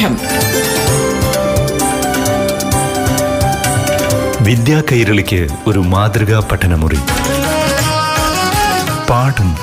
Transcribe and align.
പാഠം 0.00 0.16
വിദ്യാ 4.44 4.82
കൈരളിക്ക് 4.92 5.48
ഒരു 5.66 5.78
മാതൃകാ 5.78 6.48
പഠനമുറി. 6.52 6.98
പാഠം. 9.10 9.54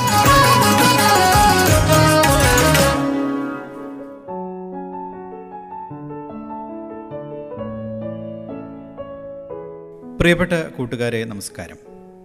പ്രിയപ്പെട്ട 10.19 10.51
കൂട്ടുകാരെ 10.78 11.24
നമസ്കാരം. 11.24 11.76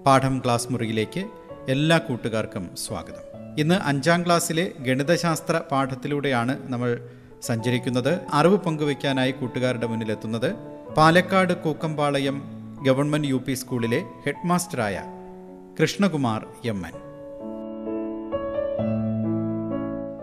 പാഠം 0.07 0.43
ക്ലാസ് 0.45 0.67
മുറിയിലേക്ക് 0.71 1.25
എല്ലാ 1.69 1.99
കൂട്ടുകാർക്കും 1.99 2.71
സ്വാഗതം. 2.87 3.25
ഇന്ന് 3.59 3.75
അഞ്ചാം 3.85 4.25
ക്ലാസ്സിലെ 4.27 4.71
ഗണിതശാസ്ത്ര 4.81 5.61
പാഠത്തിലൂടെയാണ് 5.73 6.59
നമ്മൾ 6.63 7.01
സഞ്ചരിക്കുന്നത് 7.43 8.21
അറിവ് 8.33 8.57
പങ്കുവയ്ക്കാനായി 8.57 9.31
കൂട്ടുകാരുടെ 9.31 9.87
മുന്നിലെത്തുന്നത് 9.87 10.55
Palakkad 10.97 11.53
Kookkampalayam 11.53 12.43
government 12.83 13.29
U 13.29 13.35
P 13.35 13.53
സ്കൂളിലെ 13.53 14.05
ഹെഡ്മാസ്റ്ററായ 14.27 15.03
കൃഷ്ണകുമാർ 15.83 16.47
എം 16.65 16.83
എൻ. 16.87 16.93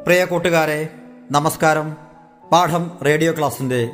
പ്രിയ 0.05 0.25
കൂട്ടുകാരെ 0.25 0.89
നമസ്കാരം. 1.31 1.97
പാഠം 2.51 2.91
റേഡിയോ 3.05 3.31
ക്ലാസിന്റെ 3.31 3.89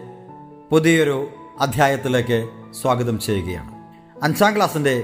പുതിയൊരു 0.72 1.28
അധ്യായത്തിലേക്ക് 1.60 2.50
സ്വാഗതം 2.82 3.20
ചെയ്യുകയാണ്. 3.20 3.72
അഞ്ചാം 4.24 4.56
ക്ലാസ്സിന്റെ 4.56 5.04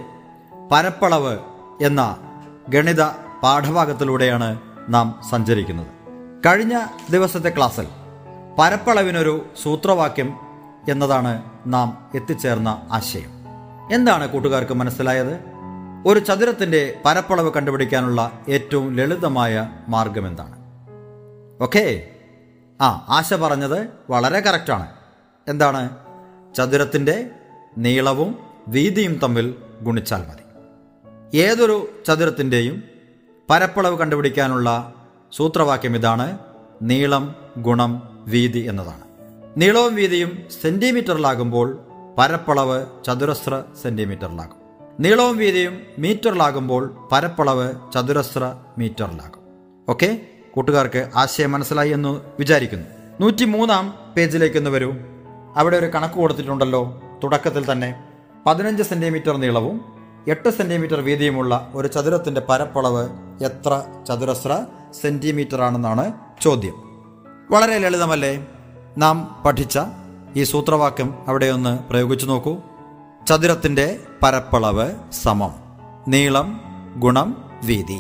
പരപ്പളവ് 0.72 1.38
എന്ന 1.82 2.18
ഗണിത 2.70 3.02
പാഠഭാഗത്തിലൂടെയാണ് 3.44 4.60
നാം 4.90 5.20
സഞ്ചരിക്കുന്നത്. 5.30 5.88
കഴിഞ്ഞ 6.46 6.86
ദിവസത്തെ 7.10 7.50
ക്ലാസ്സിൽ 7.50 7.88
പരപ്പളവിനൊരു 8.60 9.46
സൂത്രവാക്യം 9.64 10.40
എന്നതാണ് 10.90 11.44
നാം 11.66 12.12
എത്തിച്ചേർന്ന 12.16 12.88
ആശയം. 12.92 13.30
എന്താണ് 13.92 14.30
കൂട്ടുകാർക്ക് 14.30 14.74
മനസ്സിലായത്? 14.74 15.40
ഒരു 16.06 16.20
ചതുരത്തിന്റെ 16.20 17.00
പരപ്പളവ് 17.06 17.52
കണ്ടുപിടിക്കാനുള്ള 17.54 18.32
ഏറ്റവും 18.50 18.96
ലളിതമായ 18.96 19.70
മാർഗം 19.88 20.28
എന്താണ്? 20.28 20.56
ഓക്കെ. 21.64 22.08
ആ 22.82 23.06
ആശ 23.10 23.34
പറഞ്ഞത് 23.34 23.88
വളരെ 24.10 24.40
കറക്റ്റാണ്. 24.40 24.88
എന്താണ്? 25.48 25.90
ചതുരത്തിന്റെ 26.56 27.30
നീളവും 27.78 28.36
വീതിയും 28.68 29.14
തമ്മിൽ 29.14 29.56
ഗുണിച്ചാൽ 29.82 30.20
മതി. 30.20 30.42
ഏതൊരു 31.38 32.04
ചതുരത്തിന്റെയും 32.08 32.84
പരപ്പളവ് 33.50 33.98
കണ്ടുപിടിക്കാനുള്ള 33.98 34.94
സൂത്രവാക്യം 35.32 35.96
ഇതാണ് 35.96 36.38
നീളം 36.82 37.36
ഗുണം 37.58 38.11
വീതി 38.28 38.60
എന്നതാണ്. 38.60 39.02
നീളവും 39.58 39.96
വീതിയും 39.96 40.44
സെന്റിമീറ്ററിലാകുമ്പോൾ 40.62 41.86
പരപ്പളവ് 42.18 42.86
ചതുരശ്ര 43.08 43.64
സെന്റിമീറ്ററിലാകും. 43.82 44.62
നീളവും 45.00 45.38
വീതിയും 45.38 45.82
മീറ്ററിലാകുമ്പോൾ 46.00 47.08
പരപ്പളവ് 47.12 47.74
ചതുരശ്ര 47.94 48.56
മീറ്ററിലാകും. 48.78 49.42
ഓക്കെ? 49.90 50.22
കൂട്ടുകാർക്ക് 50.54 51.10
ആശയം 51.16 51.52
മനസ്സിലായി 51.52 51.90
എന്ന് 51.90 52.22
വിചാരിക്കുന്നു. 52.40 52.86
നൂറ്റി 53.22 53.46
മൂന്നാം 53.46 53.98
പേജിലേക്ക് 54.18 54.58
ഒന്ന് 54.58 54.70
വരൂ. 54.70 54.94
അവിടെ 55.56 55.78
ഒരു 55.78 55.86
കണക്ക് 55.86 56.14
കൊടുത്തിട്ടുണ്ടല്ലോ. 56.14 57.02
തുടക്കത്തിൽ 57.24 57.72
തന്നെ 57.72 58.04
പതിനഞ്ച് 58.46 58.84
സെന്റിമീറ്റർ 58.84 59.38
നീളവും 59.38 59.82
എട്ട് 60.28 60.50
സെന്റിമീറ്റർ 60.50 61.02
വീതിയുമുള്ള 61.02 61.72
ഒരു 61.74 61.88
ചതുരത്തിന്റെ 61.88 62.42
പരപ്പളവ് 62.50 63.10
എത്ര 63.44 63.84
ചതുരശ്ര 64.08 64.66
സെന്റിമീറ്റർ 65.02 65.62
ആണെന്നാണ് 65.62 66.14
ചോദ്യം. 66.42 66.91
വളരെ 67.52 67.78
ലളിതമല്ലേ? 67.78 68.48
നാം 68.98 69.44
പഠിച്ച 69.46 69.80
ഈ 70.36 70.44
സൂത്രവാക്യം 70.44 71.16
അവിടെ 71.28 71.46
ഒന്ന് 71.46 71.80
പ്രയോഗിച്ചു 71.80 72.26
നോക്കൂ. 72.26 72.58
ചതുരത്തിന്റെ 73.30 74.00
പരപ്പളവ് 74.24 75.12
സമം. 75.12 75.54
നീളം 76.08 76.62
ഗുണം 76.98 77.52
വീതി. 77.64 78.00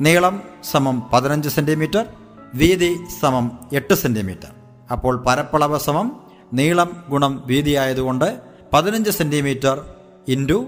നീളം 0.00 0.42
സമം 0.70 1.10
പതിനഞ്ച് 1.12 1.48
സെന്റിമീറ്റർ 1.48 2.06
വീതി 2.54 3.06
സമം 3.20 3.58
എട്ട് 3.72 3.94
സെന്റിമീറ്റർ. 3.94 4.48
അപ്പോൾ 4.92 5.24
പരപ്പളവ് 5.26 5.80
സമം 5.80 6.20
നീളം 6.52 7.04
ഗുണം 7.08 7.42
വീതി 7.46 7.70
ആയതുകൊണ്ട് 7.70 8.40
പതിനഞ്ച് 8.72 9.10
സെന്റിമീറ്റർ 9.10 9.94
ഇന്റു 10.28 10.66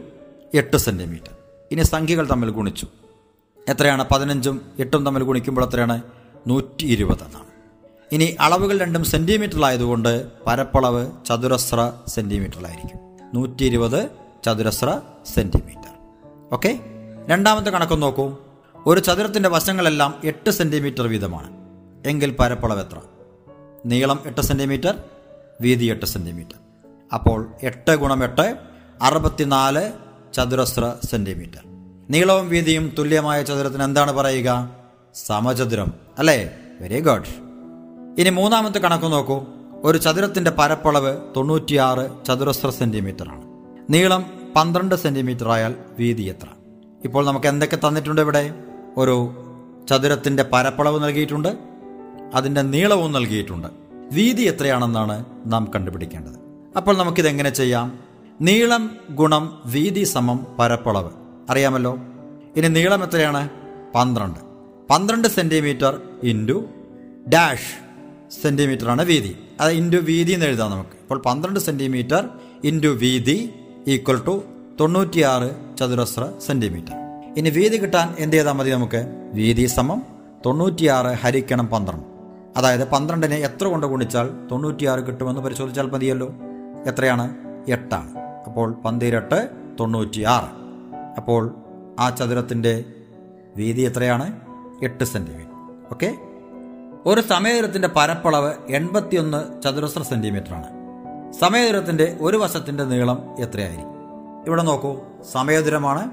എട്ട് 0.55 0.77
സെന്റിമീറ്റർ. 0.77 1.31
ഇനി 1.73 1.83
സംഖ്യകൾ 1.83 2.31
തമ്മിൽ 2.31 2.51
ഗുണിച്ചു. 2.51 2.87
എത്രയാണ്? 3.69 4.07
പതിനഞ്ചും 4.13 4.61
എട്ടും 4.79 5.07
തമ്മിൽ 5.07 5.23
ഗുണിക്കുമ്പോൾ 5.23 5.65
എത്രയാണ്? 5.65 6.03
നൂറ്റി 6.47 6.85
ഇരുപത് 6.85 7.25
എന്നാണ്. 7.25 7.52
ഇനി 8.13 8.37
അളവുകൾ 8.41 8.79
രണ്ടും 8.79 9.05
സെന്റിമീറ്ററിലായതുകൊണ്ട് 9.05 10.27
പരപ്പളവ് 10.47 11.07
ചതുരശ്ര 11.27 11.93
സെന്റിമീറ്ററിലായിരിക്കും 12.09 13.01
നൂറ്റി 13.35 13.65
ഇരുപത് 13.65 14.09
ചതുരശ്ര 14.47 15.01
സെന്റിമീറ്റർ 15.35 15.91
ഓക്കെ? 16.53 16.81
രണ്ടാമത്തെ 17.29 17.71
കണക്ക് 17.71 18.03
നോക്കൂ. 18.03 18.37
ഒരു 18.87 19.01
ചതുരത്തിന്റെ 19.01 19.49
വശങ്ങളെല്ലാം 19.49 20.21
എട്ട് 20.25 20.51
സെന്റിമീറ്റർ 20.51 21.07
വീതമാണ്. 21.07 21.51
എങ്കിൽ 22.09 22.37
പരപ്പളവ് 22.41 22.81
എത്ര? 22.81 23.01
നീളം 23.87 24.23
എട്ട് 24.27 24.41
സെന്റിമീറ്റർ 24.41 25.03
വീതി 25.61 25.85
എട്ട് 25.85 26.07
സെന്റിമീറ്റർ 26.07 26.55
അപ്പോൾ 27.13 27.53
എട്ട് 27.63 27.95
ഗുണം 27.95 28.25
എട്ട് 28.25 28.57
അറുപത്തിനാല് 29.03 29.93
ചതുരശ്ര 30.35 30.95
സെന്റിമീറ്റർ 31.05 31.61
നീളവും 32.11 32.49
വീതിയും 32.49 32.95
തുല്യമായ 32.99 33.43
ചതുരത്തിന് 33.43 33.83
എന്താണ് 33.83 34.13
പറയുക? 34.13 34.77
സമചതുരം. 35.15 35.93
അല്ലേ? 36.19 36.51
വെരി 36.81 37.01
ഗുഡ് 37.01 37.42
ഇനി 38.19 38.31
മൂന്നാമത്തെ 38.31 38.79
കണക്ക് 38.79 39.05
നോക്കൂ. 39.05 39.45
ഒരു 39.85 39.99
ചതുരത്തിന്റെ 39.99 40.51
പരപ്പളവ് 40.51 41.17
തൊണ്ണൂറ്റിയാറ് 41.37 42.25
ചതുരശ്ര 42.25 42.71
സെന്റിമീറ്റർ 42.71 43.29
ആണ് 43.29 43.43
നീളം 43.91 44.27
പന്ത്രണ്ട് 44.57 44.95
സെന്റിമീറ്റർ 44.95 45.49
ആയാൽ 45.49 45.75
വീതി 45.99 46.23
എത്ര? 46.23 46.47
ഇപ്പോൾ 47.05 47.27
നമുക്ക് 47.27 47.47
എന്തൊക്കെ 47.47 47.77
തന്നിട്ടുണ്ട് 47.77 48.21
ഇവിടെ? 48.21 48.55
ഒരു 48.97 49.31
ചതുരത്തിന്റെ 49.91 50.45
പരപ്പളവ് 50.53 51.03
നൽകിയിട്ടുണ്ട്. 51.03 51.59
അതിന്റെ 52.35 52.63
നീളവും 52.63 53.13
നൽകിയിട്ടുണ്ട്. 53.13 53.69
വീതി 54.13 54.43
എത്രയാണെന്നാണ് 54.43 55.25
നാം 55.47 55.71
കണ്ടുപിടിക്കേണ്ടത്. 55.75 56.35
അപ്പോൾ 56.77 56.99
നമുക്കിത് 56.99 57.29
എങ്ങനെ 57.29 57.51
ചെയ്യാം? 57.51 57.99
നീളം 58.41 58.97
ഗുണം 59.11 59.63
വീതി 59.67 60.05
സമം 60.05 60.47
പരപ്പളവ്. 60.59 61.11
അറിയാമല്ലോ? 61.51 61.99
ഇനി 62.57 62.69
നീളം 62.69 63.05
എത്രയാണ്? 63.05 63.49
പന്ത്രണ്ട്. 63.95 64.41
പന്ത്രണ്ട് 64.91 65.29
സെന്റിമീറ്റർ 65.29 66.01
ഇന്റു 66.23 66.65
ഡാഷ്. 67.29 67.82
സെന്റിമീറ്റർ 68.41 68.91
ആണ് 68.91 69.05
വീതി. 69.05 69.39
അത് 69.61 69.73
ഇന്റു 69.73 69.97
വീതി 69.97 70.33
എന്ന് 70.33 70.47
എഴുതാം 70.47 70.71
നമുക്ക്. 70.71 70.91
അപ്പോൾ 70.91 71.19
പന്ത്രണ്ട് 71.19 71.61
സെന്റിമീറ്റർ 71.61 72.29
ഇന്റു 72.65 72.89
വീതി 72.89 73.55
ഈക്വൽ 73.87 74.23
ടു 74.27 74.45
തൊണ്ണൂറ്റിയാറ് 74.81 75.77
ചതുരശ്ര 75.77 76.33
സെന്റിമീറ്റർ. 76.47 76.93
ഇനി 77.37 77.51
വീതി 77.51 77.77
കിട്ടാൻ 77.77 78.15
എന്ത് 78.19 78.37
ചെയ്താൽ 78.37 78.53
മതി 78.53 78.71
നമുക്ക്? 78.71 79.05
വീതി 79.35 79.67
സമം 79.67 80.03
തൊണ്ണൂറ്റിയാറ് 80.47 81.07
ഹരിക്കണം 81.07 81.67
പന്ത്രണ്ട്. 81.67 82.07
അതായത് 82.57 82.89
പന്ത്രണ്ടിനെ 82.89 83.37
എത്ര 83.37 83.67
കൊണ്ട് 83.67 83.87
ഗുണിച്ചാൽ 83.87 84.31
തൊണ്ണൂറ്റിയാറ് 84.51 85.01
കിട്ടുമെന്ന് 85.01 85.41
പരിശോധിച്ചാൽ 85.41 85.91
മതിയല്ലോ? 85.91 86.35
എത്രയാണ്? 86.87 87.37
എട്ടാണ്. 87.69 88.11
അപ്പോൾ 88.47 88.73
പന്തിരട്ട് 88.73 89.49
തൊണ്ണൂറ്റിയാറ്. 89.81 90.51
അപ്പോൾ 91.17 91.55
ആ 91.99 92.11
ചതുരത്തിന്റെ 92.11 92.85
വീതി 93.57 93.83
എത്രയാണ്? 93.83 94.41
എട്ട് 94.83 95.05
സെന്റിമീറ്റർ 95.05 95.49
ഓക്കെ? 95.93 96.15
ഒരു 97.07 97.21
സമയദൂരത്തിന്റെ 97.21 97.89
പരപ്പളവ് 97.89 98.55
എൺപത്തിയൊന്ന് 98.69 99.63
ചതുരശ്ര 99.63 100.03
സെന്റിമീറ്ററാണ്. 100.03 100.67
ആണ് 100.67 101.33
സമയദൂരത്തിന്റെ 101.33 102.19
ഒരു 102.21 102.37
വശത്തിന്റെ 102.37 102.85
നീളം 102.85 103.35
എത്രയായിരിക്കും? 103.39 103.93
ഇവിടെ 104.47 104.63
നോക്കൂ. 104.63 104.97
സമയദൂരമാണ് 105.33 106.11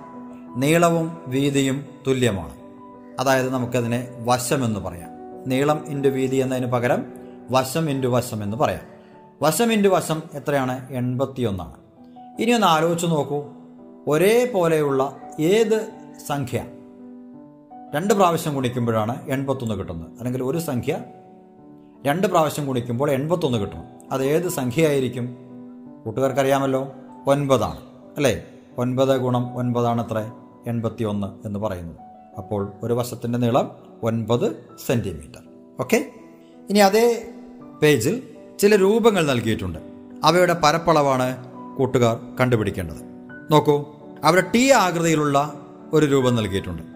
നീളവും 0.55 1.21
വീതിയും 1.27 1.85
തുല്യമാണ്. 2.07 2.53
അതായത് 3.19 3.53
നമുക്കതിനെ 3.53 4.07
വശം 4.19 4.65
എന്ന് 4.65 4.79
പറയാം. 4.79 5.09
നീളം 5.49 5.85
ഇന്റു 5.87 6.07
വീതി 6.07 6.35
എന്നതിന് 6.35 6.65
പകരം 6.65 7.05
വശം 7.51 7.89
ഇന്റു 7.89 8.07
വശം 8.07 8.43
എന്ന് 8.43 8.57
പറയാം. 8.57 8.81
വശം 9.41 9.73
ഇന്റു 9.73 9.89
വശം 9.89 10.23
എത്രയാണ്? 10.33 10.93
എൺപത്തിയൊന്നാണ്. 10.93 11.75
ഇനി 12.41 12.51
ഒന്ന് 12.51 12.67
ആലോചിച്ച് 12.67 13.07
നോക്കൂ. 13.07 13.43
ഒരേ 14.07 14.51
പോലെയുള്ള 14.53 15.15
ഏത് 15.39 15.89
സംഖ്യ 16.27 16.65
രണ്ട് 17.95 18.13
പ്രാവശ്യം 18.13 18.55
ഗുണിക്കുമ്പോഴാണ് 18.55 19.29
എൺപത്തൊന്ന് 19.29 19.75
കിട്ടുന്നത്. 19.75 20.07
അല്ലെങ്കിൽ 20.17 20.43
ഒരു 20.43 20.57
സംഖ്യ 20.57 20.97
രണ്ട് 22.05 22.27
പ്രാവശ്യം 22.27 22.67
ഗുണിക്കുമ്പോൾ 22.67 23.11
എൺപത്തൊന്ന് 23.11 23.57
കിട്ടും 23.57 23.83
അത് 24.11 24.23
ഏത് 24.23 24.49
സംഖ്യയായിരിക്കും? 24.49 25.37
കൂട്ടുകാർക്കറിയാമല്ലോ? 26.05 26.91
ഒൻപതാണ്. 27.27 27.77
അല്ലേ? 28.17 28.43
ഒൻപത് 28.77 29.17
ഗുണം 29.17 29.57
ഒൻപതാണ് 29.57 30.05
അത്ര 30.05 30.31
എൺപത്തി 30.67 31.03
ഒന്ന് 31.03 31.47
എന്ന് 31.47 31.59
പറയുന്നത് 31.59 31.97
അപ്പോൾ 32.37 32.73
ഒരു 32.83 32.93
വശത്തിന്റെ 32.93 33.39
നീളം 33.39 33.71
ഒൻപത് 34.03 34.55
സെന്റിമീറ്റർ. 34.85 35.41
ഓക്കെ? 35.79 36.11
ഇനി 36.69 36.79
അതേ 36.79 37.29
പേജിൽ 37.81 38.23
ചില 38.59 38.75
രൂപങ്ങൾ 38.75 39.25
നൽകിയിട്ടുണ്ട്. 39.25 39.79
അവയുടെ 40.23 40.55
പരപ്പളവാണ് 40.63 41.37
കൂട്ടുകാർ 41.77 42.19
കണ്ടുപിടിക്കേണ്ടത്. 42.39 43.29
നോക്കൂ. 43.51 43.85
അവിടെ 44.23 44.43
ടി 44.55 44.69
ആകൃതിയിലുള്ള 44.69 45.53
ഒരു 45.93 46.05
രൂപം 46.05 46.35
നൽകിയിട്ടുണ്ട്. 46.35 46.88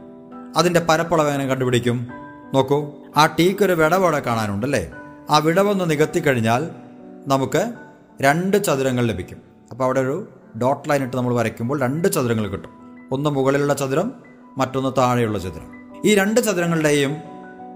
അതിന്റെ 0.57 0.79
പരപ്പളവ് 0.79 1.27
എങ്ങനെ 1.27 1.45
കണ്ടുപിടിക്കും. 1.45 2.07
നോക്കൂ 2.53 2.91
ആ 3.17 3.25
ടീക്ക് 3.25 3.63
ഒരു 3.63 3.73
വിടവോടെ 3.73 4.19
കാണാനുണ്ടല്ലേ? 4.19 4.91
ആ 5.29 5.37
വിടവൊന്ന് 5.37 5.91
നികത്തി 5.91 6.19
കഴിഞ്ഞാൽ 6.19 6.69
നമുക്ക് 7.27 7.73
രണ്ട് 8.21 8.63
ചതുരങ്ങൾ 8.63 9.05
ലഭിക്കും. 9.05 9.37
അപ്പോൾ 9.71 9.83
അവിടെ 9.83 9.99
ഒരു 9.99 10.27
ഡോട്ട് 10.61 10.89
ലൈൻ 10.89 11.03
ഇട്ട് 11.03 11.17
നമ്മൾ 11.17 11.33
വരയ്ക്കുമ്പോൾ 11.33 11.81
രണ്ട് 11.81 12.07
ചതുരങ്ങൾ 12.07 12.47
കിട്ടും. 12.47 12.69
ഒന്ന് 13.11 13.29
മുകളിലുള്ള 13.29 13.73
ചതുരം 13.73 14.11
മറ്റൊന്ന് 14.57 14.89
താഴെയുള്ള 14.97 15.39
ചതുരം. 15.39 15.91
ഈ 16.05 16.15
രണ്ട് 16.15 16.41
ചതുരങ്ങളുടെയും 16.41 17.15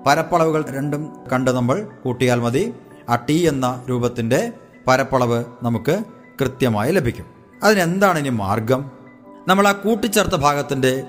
പരപ്പളവുകൾ 0.07 0.65
രണ്ടും 0.69 1.13
കണ്ട് 1.33 1.51
നമ്മൾ 1.51 1.87
കൂട്ടിയാൽ 2.03 2.39
മതി. 2.39 2.73
ആ 3.09 3.15
ടി 3.15 3.33
എന്ന 3.33 3.83
രൂപത്തിന്റെ 3.89 4.53
പരപ്പളവ് 4.87 5.43
നമുക്ക് 5.63 6.03
കൃത്യമായി 6.41 6.91
ലഭിക്കും. 6.91 7.25
അതിനെന്താണ് 7.63 8.19
ഇനി 8.19 8.29
മാർഗം? 8.29 8.91
നമ്മൾ 9.47 9.67
ആ 9.67 9.71
കൂട്ടിച്ചേർത്ത 9.71 10.35
ഭാഗത്തിന്റെ 10.35 11.03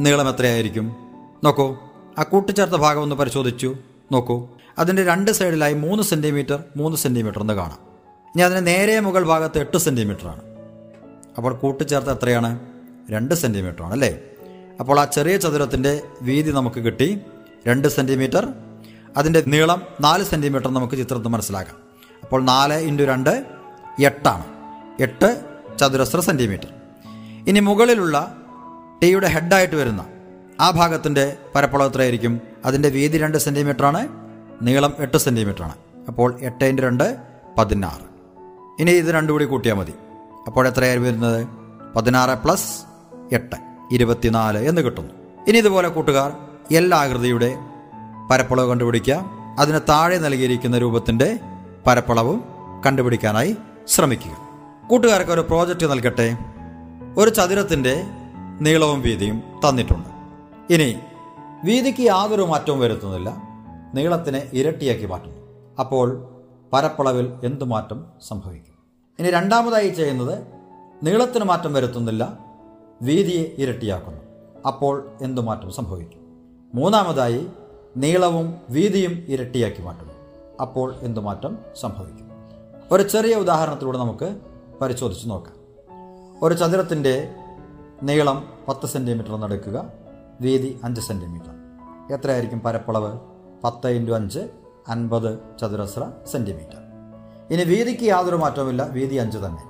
നീളം 0.00 0.28
എത്രയായിരിക്കും? 0.28 0.96
നോക്കൂ. 1.44 1.76
ആ 2.18 2.22
കൂട്ടിച്ചേർത്ത 2.22 2.72
ഭാഗം 2.72 3.02
ഒന്ന് 3.02 3.16
പരിശോധിച്ചു. 3.16 3.76
നോക്കൂ. 4.12 4.48
അതിന്റെ 4.78 5.04
രണ്ട് 5.04 5.30
സൈഡിലായി 5.30 5.74
മൂന്ന് 5.74 6.02
സെന്റിമീറ്റർ 6.02 6.64
മൂന്ന് 6.76 6.96
സെന്റിമീറ്റർ 6.96 7.40
എന്ന് 7.40 7.54
കാണാം. 7.54 7.78
ഇനി 8.26 8.42
അതിന് 8.42 8.66
നേരെ 8.66 9.00
മുകൾ 9.00 9.24
ഭാഗത്ത് 9.24 9.58
എട്ട് 9.58 9.78
സെന്റിമീറ്റർ 9.78 10.28
ആണ്. 10.28 10.40
അപ്പോൾ 11.36 11.54
കൂട്ടിച്ചേർത്ത് 11.54 12.10
എത്രയാണ്? 12.10 12.60
രണ്ട് 13.10 13.34
സെന്റിമീറ്റർ 13.34 13.82
ആണ് 13.82 13.92
അല്ലേ? 13.92 14.18
അപ്പോൾ 14.80 15.00
ആ 15.00 15.04
ചെറിയ 15.04 15.36
ചതുരത്തിന്റെ 15.36 16.02
വീതി 16.22 16.50
നമുക്ക് 16.50 16.80
കിട്ടി 16.80 17.20
രണ്ട് 17.66 17.88
സെന്റിമീറ്റർ 17.88 18.48
അതിന്റെ 19.16 19.42
നീളം 19.46 19.82
നാല് 20.00 20.24
സെന്റിമീറ്റർ 20.24 20.68
നമുക്ക് 20.68 20.94
ചിത്രത്തിൽ 20.94 21.28
മനസ്സിലാക്കാം. 21.28 21.76
അപ്പോൾ 22.22 22.42
നാല് 22.42 22.74
ഇന്റു 22.74 23.02
രണ്ട് 23.02 23.44
എട്ടാണ്. 24.04 24.44
എട്ട് 25.02 25.44
ചതുരശ്ര 25.80 26.20
സെന്റിമീറ്റർ 26.20 26.68
ഇനി 27.48 27.60
മുകളിലുള്ള 27.60 28.36
ടിയുടെ 29.04 29.26
ഹെഡായിട്ട് 29.26 29.74
വരുന്ന 29.74 30.04
ആ 30.60 30.70
ഭാഗത്തിന്റെ 30.70 31.36
പരപ്പളവ് 31.54 31.90
എത്രയായിരിക്കും 31.90 32.40
അതിന്റെ 32.64 32.88
വീതി 32.88 33.18
രണ്ട് 33.18 33.38
സെന്റിമീറ്റർ 33.38 33.86
ആണ് 33.86 34.08
നീളം 34.62 34.94
എട്ട് 34.98 35.18
സെന്റിമീറ്റർ 35.18 35.62
ആണ് 35.62 35.74
അപ്പോൾ 36.08 36.40
എട്ട് 36.40 36.64
ഇന്റു 36.64 36.82
രണ്ട് 36.82 37.16
പതിനാറ്. 37.58 38.02
ഇനി 38.82 38.90
ഇത് 38.90 39.06
രണ്ടു 39.06 39.32
കൂടി 39.32 39.44
കൂട്ടിയാൽ 39.44 39.74
മതി. 39.74 39.94
അപ്പോൾ 40.46 40.68
എത്രയായിരുന്നു 40.68 41.08
വരുന്നത്? 41.08 41.48
പതിനാറ് 41.96 42.30
പ്ലസ് 42.30 42.82
എട്ട് 43.34 43.56
ഇരുപത്തിനാല് 43.92 44.58
എന്ന് 44.58 44.82
കിട്ടുന്നു. 44.82 45.12
ഇനി 45.48 45.58
ഇതുപോലെ 45.58 45.88
കൂട്ടുകാർ 45.88 46.32
എല്ലാ 46.74 46.98
ആകൃതിയുടെ 46.98 47.54
പരപ്പളവ് 48.30 48.68
കണ്ടുപിടിക്കുക. 48.68 49.24
അതിന് 49.58 49.80
താഴെ 49.88 50.18
നൽകിയിരിക്കുന്ന 50.18 50.78
രൂപത്തിന്റെ 50.78 51.38
പരപ്പളവും 51.86 52.44
കണ്ടുപിടിക്കാനായി 52.86 53.56
ശ്രമിക്കുക. 53.88 54.36
കൂട്ടുകാർക്ക് 54.90 55.30
ഒരു 55.30 55.40
പ്രോജക്റ്റ് 55.40 55.90
നൽകട്ടെ. 55.90 56.36
ഒരു 57.16 57.30
ചതുരത്തിന്റെ 57.30 58.04
നീളവും 58.60 59.00
വീതിയും 59.00 59.42
തന്നിട്ടുണ്ട്. 59.68 60.08
ഇനി 60.72 60.98
വീതിക്ക് 61.64 62.02
യാതൊരു 62.02 62.42
മാറ്റവും 62.42 62.80
വരുത്തുന്നില്ല. 62.80 63.36
നീളത്തിനെ 63.94 64.50
ഇരട്ടിയാക്കി 64.52 65.06
മാറ്റുന്നു. 65.06 65.36
അപ്പോൾ 65.78 66.28
പരപ്പളവിൽ 66.72 67.32
എന്തു 67.44 67.64
മാറ്റം 67.64 68.06
സംഭവിക്കും? 68.28 68.74
ഇനി 69.18 69.30
രണ്ടാമതായി 69.30 69.88
ചെയ്യുന്നത് 69.88 70.38
നീളത്തിന് 71.02 71.44
മാറ്റം 71.44 71.72
വരുത്തുന്നില്ല 71.72 72.38
വീതിയെ 73.02 73.54
ഇരട്ടിയാക്കുന്നു. 73.58 74.20
അപ്പോൾ 74.66 75.10
എന്തു 75.22 75.40
മാറ്റം 75.40 75.72
സംഭവിക്കും? 75.72 76.20
മൂന്നാമതായി 76.74 77.46
നീളവും 77.96 78.54
വീതിയും 78.70 79.24
ഇരട്ടിയാക്കി 79.28 79.82
മാറ്റുന്നു. 79.82 80.12
അപ്പോൾ 80.60 80.94
എന്തു 81.02 81.20
മാറ്റം 81.20 81.58
സംഭവിക്കും? 81.80 82.28
ഒരു 82.92 83.02
ചെറിയ 83.02 83.34
ഉദാഹരണത്തിലൂടെ 83.34 83.98
നമുക്ക് 83.98 84.36
പരിശോധിച്ച് 84.82 85.30
നോക്കാം. 85.30 85.54
ഒരു 86.42 86.54
ചതുരത്തിന്റെ 86.54 87.34
നീളം 88.02 88.48
പത്ത് 88.68 88.86
സെന്റിമീറ്റർ 88.86 89.36
നടക്കുക 89.36 89.92
വീതി 90.40 90.80
അഞ്ച് 90.84 91.00
സെന്റിമീറ്റർ 91.00 91.54
എത്രയായിരിക്കും 92.14 92.60
പരപ്പളവ്? 92.60 93.18
പത്ത് 93.64 93.86
ഇന്റു 93.86 94.12
അഞ്ച് 94.12 94.48
അൻപത് 94.88 95.38
ചതുരശ്ര 95.58 96.10
സെന്റിമീറ്റർ 96.32 96.78
ഇനി 97.50 97.64
വീതിക്ക് 97.64 98.02
യാതൊരു 98.02 98.36
മാറ്റവുമില്ല 98.36 98.86
വീതി 98.86 99.14
അഞ്ച് 99.14 99.38
തന്നെ. 99.38 99.62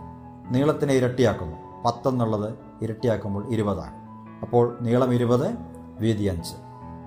നീളത്തിനെ 0.51 0.95
ഇരട്ടിയാക്കുന്നു. 0.95 1.57
പത്തെന്നുള്ളത് 1.85 2.55
ഇരട്ടിയാക്കുമ്പോൾ 2.83 3.53
ഇരുപതാണ്. 3.53 3.95
അപ്പോൾ 4.43 4.79
നീളം 4.81 5.15
ഇരുപത് 5.15 5.57
വീതി 5.99 6.25
അഞ്ച്. 6.25 6.55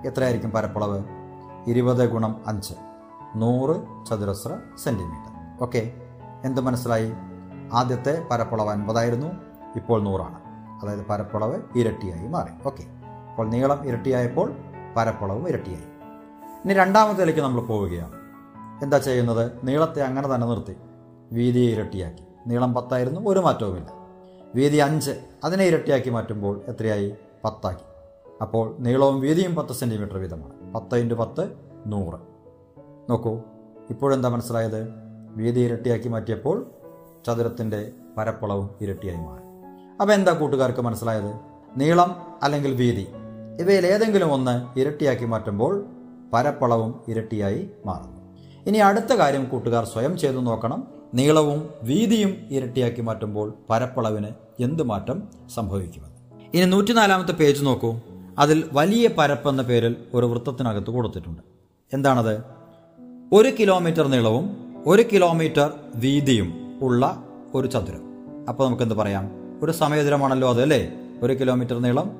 എത്രയായിരിക്കും 0.06 0.50
പരപ്പളവ്? 0.50 1.04
ഇരുപത് 1.66 2.10
ഗുണം 2.10 2.36
അഞ്ച്. 2.46 2.74
നൂറ് 3.36 4.06
ചതുരശ്ര 4.06 4.58
സെന്റിമീറ്റർ 4.84 5.62
ഓക്കെ 5.62 5.92
എന്ത് 6.44 6.60
മനസ്സിലായി? 6.60 7.12
ആദ്യത്തെ 7.72 8.26
പരപ്പളവ് 8.30 8.68
അൻപതായിരുന്നു 8.68 9.26
ഇപ്പോൾ 9.76 10.02
നൂറാണ്. 10.02 10.47
അതായത് 10.82 11.06
പരപ്പളവ് 11.06 11.62
ഇരട്ടിയായി 11.76 12.28
മാറി. 12.28 12.50
ഓക്കെ 12.66 12.82
അപ്പോൾ 13.30 13.48
നീളം 13.48 13.86
ഇരട്ടിയായപ്പോൾ 13.86 14.52
പരപ്പളവും 14.96 15.48
ഇരട്ടിയായി. 15.48 15.84
ഇനി 16.64 16.72
രണ്ടാമത്തേലേക്ക് 16.72 17.40
നമ്മൾ 17.40 17.60
പോവുകയാണ്. 17.60 18.12
എന്താ 18.82 18.98
ചെയ്യുന്നത്? 18.98 19.52
നീളത്തെ 19.64 20.02
അങ്ങനെ 20.02 20.34
തന്നെ 20.34 20.46
നിർത്തി. 20.46 20.76
വീതിയെ 21.32 21.70
ഇരട്ടിയാക്കി. 21.70 22.24
നീളം 22.46 22.74
പത്തായിരുന്നു 22.74 23.20
ഒരു 23.26 23.40
മാറ്റവുമില്ല 23.40 23.92
വീതി 24.54 24.76
അഞ്ച് 24.76 25.10
അതിനെ 25.44 25.64
ഇരട്ടിയാക്കി 25.64 26.10
മാറ്റുമ്പോൾ 26.10 26.60
എത്രയായി? 26.68 27.14
പത്താക്കി. 27.44 27.84
അപ്പോൾ 28.42 28.76
നീളവും 28.78 29.20
വീതിയും 29.20 29.54
പത്ത് 29.54 29.72
സെന്റിമീറ്റർ 29.72 30.18
വീതമാണ്. 30.18 30.74
പത്ത് 30.74 30.96
ഇന്റു 30.96 31.14
പത്ത് 31.14 31.52
നൂറ്. 31.86 32.20
നോക്കൂ 33.10 33.40
ഇപ്പോഴെന്താ 33.90 34.28
മനസ്സിലായത്? 34.28 34.88
വീതി 35.36 35.60
ഇരട്ടിയാക്കി 35.60 36.08
മാറ്റിയപ്പോൾ 36.08 36.70
ചതുരത്തിന്റെ 37.26 37.92
പരപ്പളവും 38.18 38.70
ഇരട്ടിയായി 38.80 39.18
മാറി. 39.18 39.47
അപ്പോൾ 40.00 40.12
എന്താ 40.12 40.32
കൂട്ടുകാർക്ക് 40.32 40.80
മനസ്സിലായത്? 40.80 41.40
നീളം 41.76 42.16
അല്ലെങ്കിൽ 42.42 42.74
വീതി? 42.74 43.06
ഇവയിൽ 43.60 43.86
ഏതെങ്കിലും 43.86 44.32
ഒന്ന് 44.32 44.78
ഇരട്ടിയാക്കി 44.78 45.24
മാറ്റുമ്പോൾ 45.24 45.84
പരപ്പളവും 46.32 47.00
ഇരട്ടിയായി 47.08 47.70
മാറുന്നു. 47.86 48.18
ഇനി 48.66 48.78
അടുത്ത 48.78 49.12
കാര്യം 49.12 49.44
കൂട്ടുകാർ 49.44 49.84
സ്വയം 49.84 50.18
ചെയ്തു 50.18 50.36
നോക്കണം. 50.36 50.86
നീളവും 51.14 51.68
വീതിയും 51.82 52.36
ഇരട്ടിയാക്കി 52.50 53.00
മാറ്റുമ്പോൾ 53.00 53.54
പരപ്പളവിന് 53.70 54.28
എന്ത് 54.60 54.82
മാറ്റം 54.82 55.22
സംഭവിക്കുമെന്ന്. 55.54 56.16
ഇനി 56.54 56.64
നൂറ്റിനാലാമത്തെ 56.64 57.32
പേജ് 57.32 57.64
നോക്കൂ. 57.64 58.00
അതിൽ 58.38 58.64
വലിയ 58.72 59.08
പരപ്പ് 59.08 59.48
എന്ന 59.48 59.62
പേരിൽ 59.62 59.96
ഒരു 60.14 60.26
വൃത്തത്തിനകത്ത് 60.26 60.90
കൊടുത്തിട്ടുണ്ട്. 60.90 61.42
എന്താണത്? 61.92 62.42
ഒരു 63.32 63.48
കിലോമീറ്റർ 63.60 64.06
നീളവും 64.06 64.74
ഒരു 64.86 65.04
കിലോമീറ്റർ 65.12 65.72
വീതിയും 65.94 66.78
ഉള്ള 66.82 67.24
ഒരു 67.54 67.66
ചതുരം. 67.66 68.02
അപ്പോൾ 68.48 68.66
നമുക്കെന്ത് 68.66 68.94
പറയാം? 68.94 69.47
ഒരു 69.62 69.72
സമയദൂരമാണല്ലോ 69.72 70.48
അത് 70.48 70.62
അല്ലേ? 70.62 70.92
ഒരു 71.22 71.32
കിലോമീറ്റർ 71.32 71.82
നീളം 71.82 72.10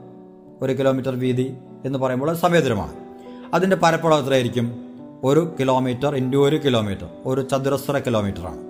ഒരു 0.62 0.73
കിലോമീറ്റർ 0.73 1.11
വീതി 1.11 1.56
എന്ന് 1.85 1.99
പറയുമ്പോൾ 1.99 2.31
അത് 2.31 2.37
സമയദൂരമാണ്. 2.37 2.93
അതിന്റെ 3.55 3.76
പരപ്പളവ് 3.76 4.23
എത്രയായിരിക്കും? 4.25 4.85
ഒരു 5.25 5.56
കിലോമീറ്റർ 5.61 6.14
ഇന്റു 6.14 6.49
ഒരു 6.49 6.56
കിലോമീറ്റർ 6.56 7.08
ഒരു 7.24 7.41
ചതുരശ്ര 7.41 7.98
കിലോമീറ്ററാണ് 7.98 8.69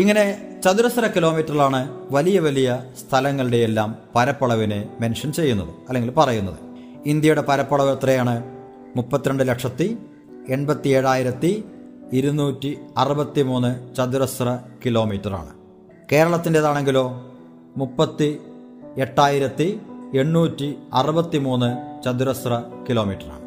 ഇങ്ങനെ 0.00 0.24
ചതുരശ്ര 0.64 1.06
കിലോമീറ്ററിലാണ് 1.06 1.98
വലിയ 2.10 2.38
വലിയ 2.38 2.82
സ്ഥലങ്ങളുടെ 3.00 3.56
എല്ലാം 3.56 3.96
പരപ്പളവിനെ 4.14 4.88
മെൻഷൻ 5.00 5.32
ചെയ്യുന്നത് 5.32 5.68
അല്ലെങ്കിൽ 5.68 6.12
പറയുന്നത്. 6.16 6.58
ഇന്ത്യയുടെ 7.06 7.42
പരപ്പളവ് 7.42 7.90
എത്രയാണ്? 7.90 8.44
മുപ്പത്തിരണ്ട് 8.96 9.48
ലക്ഷത്തി 9.48 9.98
എൺപത്തി 10.48 10.88
ഏഴായിരത്തി 10.88 11.64
ഇരുന്നൂറ്റി 12.12 12.78
അറുപത്തി 12.96 13.42
മൂന്ന് 13.42 13.94
ചതുരശ്ര 13.94 14.58
കിലോമീറ്ററാണ് 14.86 15.50
കേരളത്തിന്റെതാണെങ്കിലോ? 16.12 17.31
മുപ്പത്തി 17.76 18.40
എട്ടായിരത്തി 18.98 19.80
എണ്ണൂറ്റി 20.14 20.78
അറുപത്തി 20.92 21.38
മൂന്ന് 21.38 22.00
ചതുരശ്ര 22.04 22.62
കിലോമീറ്ററാണ്. 22.88 23.40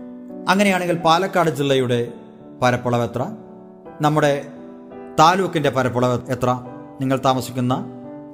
അങ്ങനെയാണെങ്കിൽ 0.50 0.98
പാലക്കാട് 0.98 1.50
ജില്ലയുടെ 1.50 2.14
പരപ്പളവ് 2.62 3.04
എത്ര? 3.04 3.26
നമ്മുടെ 4.02 4.48
താലൂക്കിന്റെ 5.20 5.70
പരപ്പളവ് 5.70 6.20
എത്ര? 6.30 6.60
നിങ്ങൾ 7.02 7.22
താമസിക്കുന്ന 7.26 7.86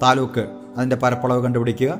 താലൂക്ക് 0.03 0.48
അതിന്റെ 0.77 0.95
പരപ്പളവ് 0.95 1.43
കണ്ടുപിടിക്കുക. 1.43 2.00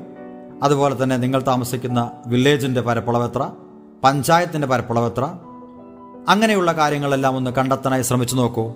അതുപോലെ 0.62 1.02
തന്നെ 1.02 1.16
നിങ്ങൾ 1.16 1.42
താമസിക്കുന്ന 1.42 2.12
വില്ലേജിന്റെ 2.26 2.80
പരപ്പളവ് 2.80 3.24
എത്ര? 3.24 3.50
പഞ്ചായത്തിന്റെ 4.04 4.68
പരപ്പളവ് 4.68 5.06
എത്ര? 5.06 5.24
അങ്ങനെയുള്ള 6.28 6.72
കാര്യങ്ങളെല്ലാം 6.72 7.36
ഒന്ന് 7.36 7.50
കണ്ടെത്താനായി 7.50 8.02
ശ്രമിച്ചു 8.02 8.36
നോക്കൂ. 8.36 8.72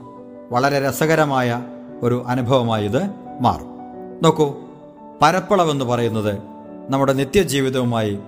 വളരെ 0.51 0.89
രസകരമായ 0.89 1.63
ഒരു 2.03 2.25
അനുഭവമായി 2.27 2.85
ഇത് 2.85 3.11
മാറും. 3.41 3.69
നോക്കൂ 4.23 4.55
പരപ്പളവെന്ന് 5.23 5.85
പറയുന്നത് 5.85 6.39
നമ്മുടെ 6.89 7.13
നിത്യജീവിതവുമായി 7.13 8.19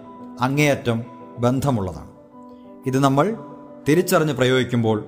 അങ്ങേയറ്റം 0.40 1.04
ബന്ധമുള്ളതാണ്. 1.38 2.10
ഇത് 2.86 2.98
നമ്മൾ 2.98 3.36
തിരിച്ചറിഞ്ഞ് 3.88 4.32
പ്രയോഗിക്കുമ്പോൾ 4.32 5.04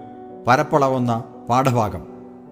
പരപ്പളവുന്ന 0.46 1.24
പാഠഭാഗം 1.48 2.06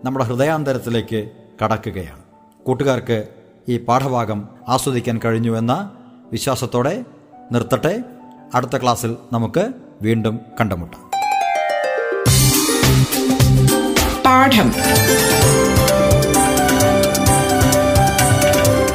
നമ്മുടെ 0.05 0.25
ഹൃദയാന്തരത്തിലേക്ക് 0.25 1.31
കടക്കുകയാണ്. 1.65 2.23
കൂട്ടുകാർക്ക് 2.65 3.29
ഈ 3.69 3.79
പാഠഭാഗം 3.79 4.49
ആസ്വദിക്കാൻ 4.69 5.21
കഴിഞ്ഞുവെന്ന 5.25 5.91
വിശ്വാസത്തോടെ 6.33 7.05
നിർത്തട്ടെ. 7.53 8.05
അടുത്ത 8.55 8.77
ക്ലാസ്സിൽ 8.77 9.17
നമുക്ക് 9.33 9.73
വീണ്ടും 10.03 10.41
കണ്ടുമുട്ടാം. 10.61 11.11
പാഠം. 14.23 14.73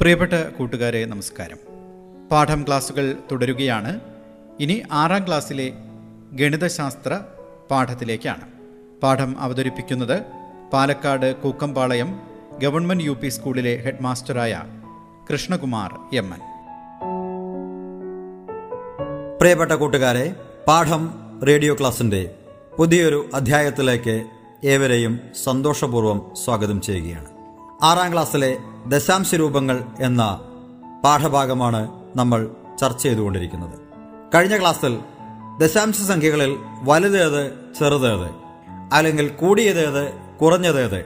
പ്രിയപ്പെട്ട 0.00 0.32
കൂട്ടുകാരെ 0.58 1.04
നമസ്കാരം. 1.04 1.58
പാഠം 2.30 2.64
ക്ലാസ്സുകൾ 2.66 3.16
തുടരുകയാണ്. 3.32 4.00
ഇനി 4.60 4.82
ആറാം 4.92 5.26
ക്ലാസ്സിലെ 5.26 5.72
ഗണിതശാസ്ത്ര 6.32 7.20
പാഠത്തിലേക്കാണ്. 7.70 8.46
പാഠം 9.02 9.40
അവതരിപ്പിക്കുന്നത് 9.40 10.22
Palakkad 10.72 11.36
Kookkampalayam 11.36 12.20
government 12.62 13.04
U 13.04 13.10
P 13.10 13.28
സ്കൂളിലെ 13.28 13.76
ഹെഡ് 13.76 14.02
മാസ്റ്ററായ 14.02 14.62
കൃഷ്ണകുമാർ 15.32 16.16
എം 16.16 16.34
എൻ. 16.34 16.40
പ്രിയപ്പെട്ട 19.40 19.72
കൂട്ടുകാരെ 19.72 20.34
പാഠം 20.66 21.10
റേഡിയോ 21.48 21.74
ക്ലാസിന്റെ 21.74 22.34
പുതിയൊരു 22.78 23.30
അധ്യായത്തിലേക്ക് 23.34 24.24
ഏവരെയും 24.64 25.20
സന്തോഷപൂർവം 25.44 26.22
സ്വാഗതം 26.44 26.80
ചെയ്യുകയാണ്. 26.80 27.29
ആറാം 27.82 28.12
ക്ലാസ്സിലെ 28.12 28.58
ദശാംശ 28.86 29.34
രൂപങ്ങൾ 29.34 29.84
എന്ന 30.00 30.40
പാഠഭാഗമാണ് 31.04 31.88
നമ്മൾ 32.16 32.50
ചർച്ച 32.80 33.02
ചെയ്തുകൊണ്ടിരിക്കുന്നത്. 33.02 33.78
കഴിഞ്ഞ 34.34 34.60
ക്ലാസ്സിൽ 34.60 34.98
ദശാംശ 35.58 35.96
സംഖ്യകളിൽ 35.96 36.56
വലുതേത് 36.82 37.54
ചെറുതേത് 37.78 38.30
അല്ലെങ്കിൽ 38.92 39.28
കൂടിയതേത് 39.28 40.12
കുറഞ്ഞതേത് 40.40 41.04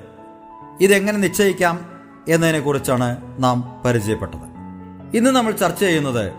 ഇതെങ്ങനെ 0.80 1.18
നിശ്ചയിക്കാം 1.18 2.02
എന്നതിനെക്കുറിച്ചാണ് 2.28 3.42
നാം 3.42 3.82
പരിചയപ്പെട്ടത്. 3.84 4.46
ഇന്ന് 5.16 5.30
നമ്മൾ 5.30 5.52
ചർച്ച 5.52 5.80
ചെയ്യുന്നത് 5.80 6.32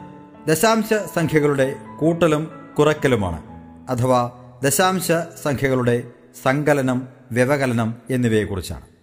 ദശാംശ 0.48 0.94
സംഖ്യകളുടെ 1.15 1.75
കൂട്ടലും 2.00 2.51
കുറയ്ക്കലുമാണ് 2.77 3.42
അഥവാ 3.89 4.32
ദശാംശ 4.63 5.12
സംഖ്യകളുടെ 5.44 6.04
സങ്കലനം 6.44 7.08
വ്യവകലനം 7.32 7.96
എന്നിവയെക്കുറിച്ചാണ്. 8.10 8.95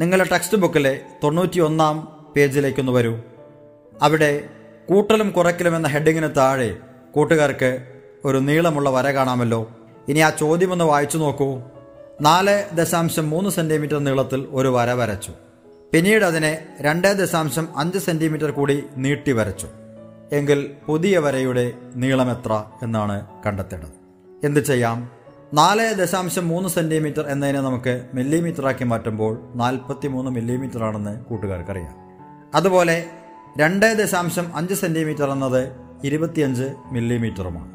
നിങ്ങളുടെ 0.00 0.28
ടെക്സ്റ്റ് 0.32 0.56
ബുക്കിലെ 0.56 1.00
തൊണ്ണൂറ്റിയൊന്നാം 1.24 2.26
പേജിലേക്കൊന്ന് 2.36 2.92
വരൂ. 2.92 3.18
അവിടെ 4.02 4.48
കൂട്ടലും 4.88 5.30
കുറയ്ക്കലും 5.30 5.76
എന്ന 5.76 5.88
ഹെഡിങ്ങിന് 5.88 6.28
താഴെ 6.36 6.76
കൂട്ടുകാർക്ക് 7.12 7.86
ഒരു 8.24 8.38
നീളമുള്ള 8.38 8.90
വര 8.90 9.12
കാണാമല്ലോ. 9.12 9.70
ഇനി 10.08 10.18
ആ 10.18 10.30
ചോദ്യമൊന്ന് 10.30 10.84
വായിച്ചു 10.84 11.18
നോക്കൂ. 11.18 11.62
നാല് 12.20 12.76
ദശാംശം 12.76 13.30
മൂന്ന് 13.30 13.50
സെന്റിമീറ്റർ 13.50 13.98
നീളത്തിൽ 13.98 14.48
ഒരു 14.50 14.68
വര 14.68 14.92
വരച്ചു. 14.92 15.32
പിന്നീട് 15.92 16.24
അതിനെ 16.24 16.66
രണ്ട് 16.80 17.12
ദശാംശം 17.12 17.78
അഞ്ച് 17.78 17.98
സെന്റിമീറ്റർ 17.98 18.50
കൂടി 18.50 18.82
നീട്ടി 18.96 19.32
വരച്ചു. 19.32 19.68
എങ്കിൽ 20.32 20.70
പുതിയ 20.86 21.18
വരയുടെ 21.18 21.72
നീളം 21.96 22.30
എത്ര 22.30 22.64
എന്നാണ് 22.82 23.26
കണ്ടെത്തേണ്ടത്. 23.46 23.88
എന്ത് 24.46 24.60
ചെയ്യാം? 24.60 25.15
നാല് 25.54 25.94
ദശാംശം 25.94 26.48
മൂന്ന് 26.48 26.68
സെന്റിമീറ്റർ 26.68 27.26
എന്നതിനെ 27.26 27.60
നമുക്ക് 27.60 28.06
മില്ലിമീറ്ററാക്കി 28.14 28.84
മാറ്റുമ്പോൾ 28.84 29.52
നാൽപ്പത്തി 29.54 30.08
മൂന്ന് 30.08 30.30
മില്ലിമീറ്റർ 30.30 30.84
ആണെന്ന് 30.84 31.24
കൂട്ടുകാർക്കറിയാം. 31.24 31.94
അതുപോലെ 32.54 33.06
രണ്ട് 33.58 33.94
ദശാംശം 33.94 34.56
അഞ്ച് 34.56 34.74
സെന്റിമീറ്റർ 34.74 35.30
എന്നത് 35.30 35.72
ഇരുപത്തിയഞ്ച് 36.04 36.74
മില്ലിമീറ്ററുമാണ്. 36.92 37.72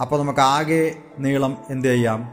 അപ്പോൾ 0.00 0.20
നമുക്ക് 0.20 0.40
ആകെ 0.40 0.94
നീളം 1.18 1.58
എന്ത് 1.70 1.88
ചെയ്യാം? 1.88 2.28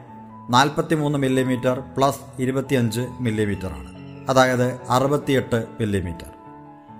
നാൽപ്പത്തി 0.50 0.96
മൂന്ന് 0.96 1.20
മില്ലിമീറ്റർ 1.20 1.80
പ്ലസ് 1.98 2.20
ഇരുപത്തിയഞ്ച് 2.40 3.02
മില്ലിമീറ്റർ 3.20 3.66
ആണ് 3.66 3.92
അതായത് 4.30 4.80
അറുപത്തിയെട്ട് 4.90 5.66
മില്ലിമീറ്റർ. 5.80 6.32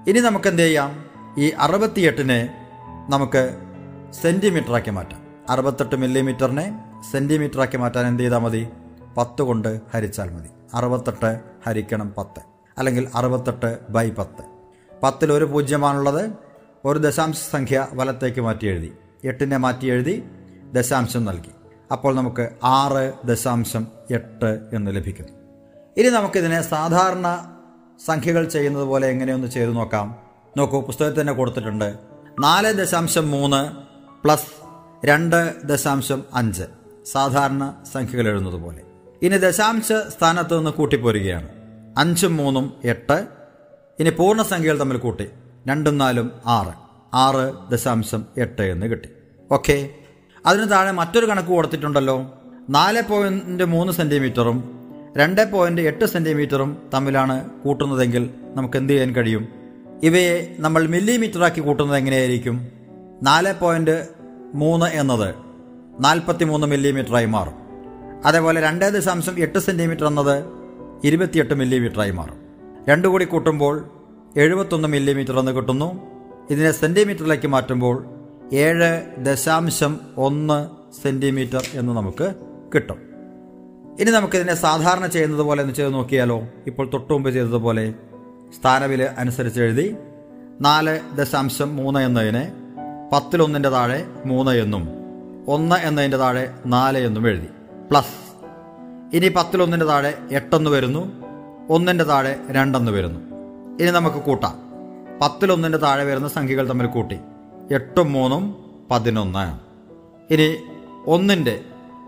ഇനി 0.08 0.20
നമുക്ക് 0.20 0.48
എന്ത് 0.48 0.62
ചെയ്യാം? 0.62 1.06
ഈ 1.38 1.50
അറുപത്തിയെട്ടിനെ 1.50 2.68
നമുക്ക് 3.10 3.58
സെന്റിമീറ്ററാക്കി 4.12 4.90
മാറ്റാം. 4.90 5.22
അറുപത്തെട്ട് 5.50 5.96
മില്ലിമീറ്ററിനെ 5.96 6.91
സെന്റിമീറ്ററാക്കി 7.12 7.78
മാറ്റാൻ 7.78 8.08
എന്ത് 8.08 8.24
ചെയ്താൽ 8.24 8.38
മതി? 8.38 8.68
പത്ത് 9.18 9.42
കൊണ്ട് 9.42 9.82
ഹരിച്ചാൽ 9.94 10.30
മതി. 10.30 10.50
അറുപത്തെട്ട് 10.74 11.40
ഹരിക്കണം 11.68 12.14
പത്ത്. 12.18 12.42
അല്ലെങ്കിൽ 12.78 13.08
അറുപത്തെട്ട് 13.16 13.80
ബൈ 13.90 14.10
പത്ത്. 14.10 14.44
പത്തിൽ 15.04 15.34
ഒരു 15.34 15.46
പൂജ്യമാണുള്ളത്. 15.46 16.30
ഒരു 16.86 17.00
ദശാംശ 17.00 17.36
സംഖ്യ 17.52 17.88
വലത്തേക്ക് 17.94 18.42
മാറ്റി 18.42 18.66
എഴുതി. 18.68 18.94
എട്ടിനെ 19.24 19.58
മാറ്റി 19.58 19.86
എഴുതി 19.86 20.24
ദശാംശം 20.74 21.26
നൽകി. 21.26 21.52
അപ്പോൾ 21.92 22.16
നമുക്ക് 22.16 22.50
ആറ് 22.64 23.14
ദശാംശം 23.26 23.88
എട്ട് 24.12 24.60
എന്ന് 24.74 24.96
ലഭിക്കും 24.96 25.26
ഇനി 25.98 26.10
നമുക്കിതിനെ 26.10 26.62
സാധാരണ 26.62 27.56
സംഖ്യകൾ 28.06 28.46
ചെയ്യുന്നത് 28.46 28.84
പോലെ 28.84 29.08
എങ്ങനെയൊന്ന് 29.08 29.48
ചെയ്തു 29.48 29.72
നോക്കാം. 29.72 30.20
നോക്കൂ 30.58 30.82
പുസ്തകത്തിൽ 30.82 31.22
തന്നെ 31.22 31.34
കൊടുത്തിട്ടുണ്ട്. 31.34 31.98
നാല് 32.40 32.74
ദശാംശം 32.74 33.32
മൂന്ന് 33.32 33.76
പ്ലസ് 34.24 34.46
രണ്ട് 35.06 35.62
ദശാംശം 35.64 36.24
അഞ്ച്. 36.34 36.81
സാധാരണ 37.06 37.84
സംഖ്യകൾ 37.94 38.28
എഴുതുന്നത് 38.28 38.54
പോലെ. 38.54 38.82
ഇനി 39.22 39.38
ദശാംശ 39.38 39.86
സ്ഥാനത്ത് 39.86 40.58
നിന്ന് 40.58 40.72
കൂട്ടിപ്പോരുകയാണ്. 40.72 41.48
അഞ്ചും 41.98 42.38
മൂന്നും 42.38 42.74
എട്ട്. 42.84 43.28
ഇനി 44.00 44.10
പൂർണസംഖ്യകൾ 44.10 44.80
തമ്മിൽ 44.80 44.98
കൂട്ടി. 44.98 45.30
രണ്ടും 45.68 45.98
നാലും 45.98 46.32
ആറ്. 46.46 46.74
ആറ് 47.14 47.72
ദശാംശം 47.72 48.26
എട്ട് 48.38 48.62
എന്ന് 48.62 48.86
കിട്ടി. 48.86 49.10
ഓക്കെ. 49.52 49.90
അതിന് 50.46 50.72
താഴെ 50.72 50.92
മറ്റൊരു 50.92 51.26
കണക്ക് 51.26 51.48
കൊടുത്തിട്ടുണ്ടല്ലോ. 51.48 52.34
നാല് 52.70 53.02
പോയിന്റ് 53.02 53.64
മൂന്ന് 53.64 53.94
സെന്റിമീറ്ററും 53.94 54.82
രണ്ട് 55.18 55.52
പോയിന്റ് 55.52 55.82
എട്ട് 55.82 56.06
സെന്റിമീറ്ററും 56.06 56.90
തമ്മിലാണ് 56.94 57.50
കൂട്ടുന്നതെങ്കിൽ 57.50 58.30
നമുക്ക് 58.56 58.78
എന്ത് 58.78 58.94
ചെയ്യാൻ 58.94 59.16
കഴിയും? 59.16 59.48
ഇവയെ 60.04 60.56
നമ്മൾ 60.60 60.88
മില്ലിമീറ്ററാക്കി 60.88 61.60
കൂട്ടുന്നത് 61.60 61.98
എങ്ങനെയായിരിക്കും? 61.98 62.68
നാല് 63.24 63.54
പോയിന്റ് 63.60 64.08
മൂന്ന് 64.54 64.86
എന്നത് 64.86 65.51
നാൽപ്പത്തി 66.00 66.44
മൂന്ന് 66.44 66.68
മില്ലിമീറ്ററായി 66.68 67.26
മാറും. 67.26 67.54
അതേപോലെ 68.26 68.62
രണ്ട് 68.62 68.86
ദശാംശം 68.86 69.40
എട്ട് 69.40 69.60
സെന്റിമീറ്റർ 69.60 70.06
എന്നത് 70.06 70.44
ഇരുപത്തിയെട്ട് 71.04 71.54
മില്ലിമീറ്ററായി 71.54 72.12
മാറും. 72.12 72.36
രണ്ടു 72.90 73.08
കൂടി 73.08 73.26
കൂട്ടുമ്പോൾ 73.26 73.90
എഴുപത്തൊന്ന് 74.38 74.88
മില്ലിമീറ്റർ 74.88 75.40
എന്ന് 75.40 75.52
കിട്ടുന്നു. 75.52 76.02
ഇതിനെ 76.50 76.72
സെന്റിമീറ്ററിലേക്ക് 76.72 77.48
മാറ്റുമ്പോൾ 77.48 78.06
ഏഴ് 78.54 79.02
ദശാംശം 79.18 80.00
ഒന്ന് 80.18 80.70
സെന്റിമീറ്റർ 81.04 81.64
എന്ന് 81.74 81.94
നമുക്ക് 81.94 82.34
കിട്ടും. 82.76 82.98
ഇനി 84.00 84.12
നമുക്കിതിനെ 84.12 84.56
സാധാരണ 84.56 85.06
ചെയ്യുന്നത് 85.06 85.42
പോലെ 85.42 85.62
ഒന്ന് 85.62 85.76
ചെയ്ത് 85.76 85.94
നോക്കിയാലോ? 85.94 86.48
ഇപ്പോൾ 86.68 86.90
തൊട്ടു 86.94 87.14
മുമ്പ് 87.14 87.30
ചെയ്തതുപോലെ 87.30 87.94
സ്ഥാനവില 88.62 89.04
അനുസരിച്ച് 89.04 89.62
എഴുതി 89.62 89.96
നാല് 90.62 91.00
ദശാംശം 91.16 91.76
മൂന്ന് 91.76 92.00
എന്നതിനെ 92.00 92.52
പത്തിലൊന്നിന്റെ 93.14 93.70
താഴെ 93.70 94.06
മൂന്ന് 94.26 94.52
എന്നും 94.52 95.01
ഒന്ന് 95.48 95.76
എന്നതിന്റെ 95.76 96.18
താഴെ 96.18 96.54
നാല് 96.66 96.98
എന്നും 96.98 97.28
എഴുതി. 97.28 97.48
പ്ലസ്. 97.92 98.32
ഇനി 99.16 99.28
പത്തിലൊന്നിന്റെ 99.28 99.86
താഴെ 99.86 100.18
എട്ടെന്ന് 100.32 100.70
വരുന്നു. 100.70 101.12
ഒന്നിന്റെ 101.70 102.04
താഴെ 102.04 102.40
രണ്ടെന്ന് 102.52 102.92
വരുന്നു. 102.92 103.20
ഇനി 103.84 103.92
നമുക്ക് 103.92 104.18
കൂട്ടാം. 104.18 104.60
പത്തിലൊന്നിന്റെ 105.22 105.78
താഴെ 105.78 106.04
വരുന്ന 106.04 106.28
സംഖ്യകൾ 106.28 106.70
തമ്മിൽ 106.70 106.86
കൂട്ടി. 106.86 107.20
എട്ടും 107.72 108.12
മൂന്നും 108.12 108.66
പതിനൊന്ന്. 108.92 109.60
ഇനി 110.34 110.58
ഒന്നിന്റെ 111.08 111.60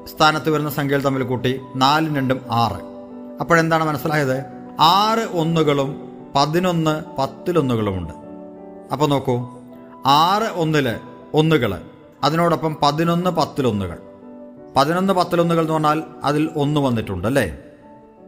സ്ഥാനത്ത് 0.06 0.50
വരുന്ന 0.50 0.70
സംഖ്യകൾ 0.70 1.04
തമ്മിൽ 1.04 1.24
കൂട്ടി 1.24 1.62
നാലും 1.76 2.16
രണ്ടും 2.16 2.42
ആറ്. 2.52 2.82
അപ്പോഴെന്താണ് 3.42 3.84
മനസ്സിലായത്? 3.84 4.44
ആറ് 4.80 5.20
ഒന്നുകളും 5.20 6.12
പതിനൊന്ന് 6.36 7.04
പത്തിലൊന്നുകളുമുണ്ട്. 7.20 8.14
അപ്പോൾ 8.92 9.08
നോക്കൂ. 9.08 9.50
ആറ് 10.06 10.44
ഒന്നിൽ 10.44 10.96
ഒന്നുകൾ 11.34 11.82
അതിനോടൊപ്പം 12.24 12.78
പതിനൊന്ന് 12.82 13.30
പത്തിലൊന്നുകൾ. 13.30 13.98
പതിനൊന്ന് 14.78 15.14
പത്തിലൊന്നുകൾ 15.14 15.62
എന്ന് 15.62 15.74
പറഞ്ഞാൽ 15.74 16.04
അതിൽ 16.24 16.50
ഒന്ന് 16.56 16.80
വന്നിട്ടുണ്ട് 16.80 17.28
അല്ലേ? 17.28 17.58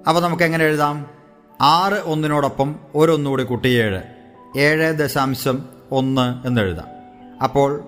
അപ്പോൾ 0.07 0.21
നമുക്ക് 0.21 0.43
എങ്ങനെ 0.43 0.65
എഴുതാം? 0.65 1.05
ആറ് 1.61 1.93
ഒന്നിനോടൊപ്പം 1.93 2.75
ഒരൊന്നുകൂടി 2.95 3.43
കൂട്ടി 3.43 3.67
ഏഴ്. 3.67 4.01
ഏഴ് 4.57 4.93
ദശാംശം 4.93 5.65
ഒന്ന് 5.91 6.47
എന്ന് 6.47 6.61
എഴുതാം. 6.61 6.87
അപ്പോൾ 7.43 7.83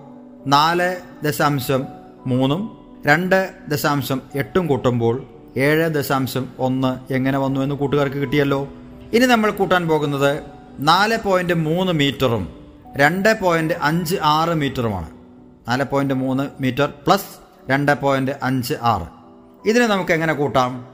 നാല് 0.46 0.96
ദശാംശം 1.24 1.84
മൂന്നും 2.26 2.78
രണ്ട് 3.06 3.54
ദശാംശം 3.68 4.22
എട്ടും 4.34 4.66
കൂട്ടുമ്പോൾ 4.66 5.24
ഏഴ് 5.56 5.88
ദശാംശം 5.88 6.48
ഒന്ന് 6.58 7.12
എങ്ങനെ 7.12 7.38
വന്നു 7.38 7.60
എന്ന് 7.60 7.74
കൂട്ടുകാർക്ക് 7.74 8.16
കിട്ടിയല്ലോ? 8.16 8.68
ഇനി 9.12 9.26
നമ്മൾ 9.26 9.50
കൂട്ടാൻ 9.50 9.88
പോകുന്നത് 9.88 10.42
നാല് 10.78 11.18
പോയിന്റ് 11.24 11.54
മൂന്ന് 11.54 11.92
മീറ്ററും 11.92 12.48
രണ്ട് 12.96 13.40
പോയിന്റ് 13.40 13.74
അഞ്ച് 13.82 14.16
ആറ് 14.22 14.54
മീറ്ററുമാണ്. 14.54 15.17
നാല് 15.68 15.84
പോയിന്റ് 15.84 16.14
മൂന്ന് 16.14 16.62
മീറ്റർ 16.62 16.92
പ്ലസ് 17.06 17.30
രണ്ട് 17.70 18.00
പോയിന്റ് 18.00 18.32
അഞ്ച് 18.42 18.74
ആറ് 18.82 19.06
ഇതിനെ 19.68 19.86
നമുക്ക് 19.86 20.12
എങ്ങനെ 20.12 20.32
കൂട്ടാം? 20.32 20.86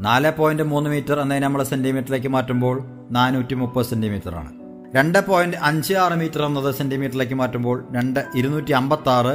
നാല് 0.00 0.32
പോയിന്റ് 0.36 0.62
മൂന്ന് 0.62 0.90
മീറ്റർ 0.90 1.20
എന്നതിനെ 1.20 1.46
നമ്മൾ 1.46 1.62
സെന്റിമീറ്ററിലേക്ക് 1.62 2.28
മാറ്റുമ്പോൾ 2.28 2.82
നാനൂറ്റി 3.10 3.54
മുപ്പത് 3.54 3.86
സെന്റിമീറ്റർ 3.86 4.34
ആണ് 4.34 4.52
രണ്ട് 4.96 5.26
പോയിന്റ് 5.26 5.56
അഞ്ച് 5.56 5.94
ആറ് 5.94 6.12
മീറ്റർ 6.12 6.42
എന്നത് 6.42 6.74
സെന്റിമീറ്ററിലേക്ക് 6.74 7.34
മാറ്റുമ്പോൾ 7.34 7.84
രണ്ട് 7.92 8.26
ഇരുന്നൂറ്റി 8.34 8.72
അമ്പത്തി 8.72 9.08
ആറ് 9.08 9.34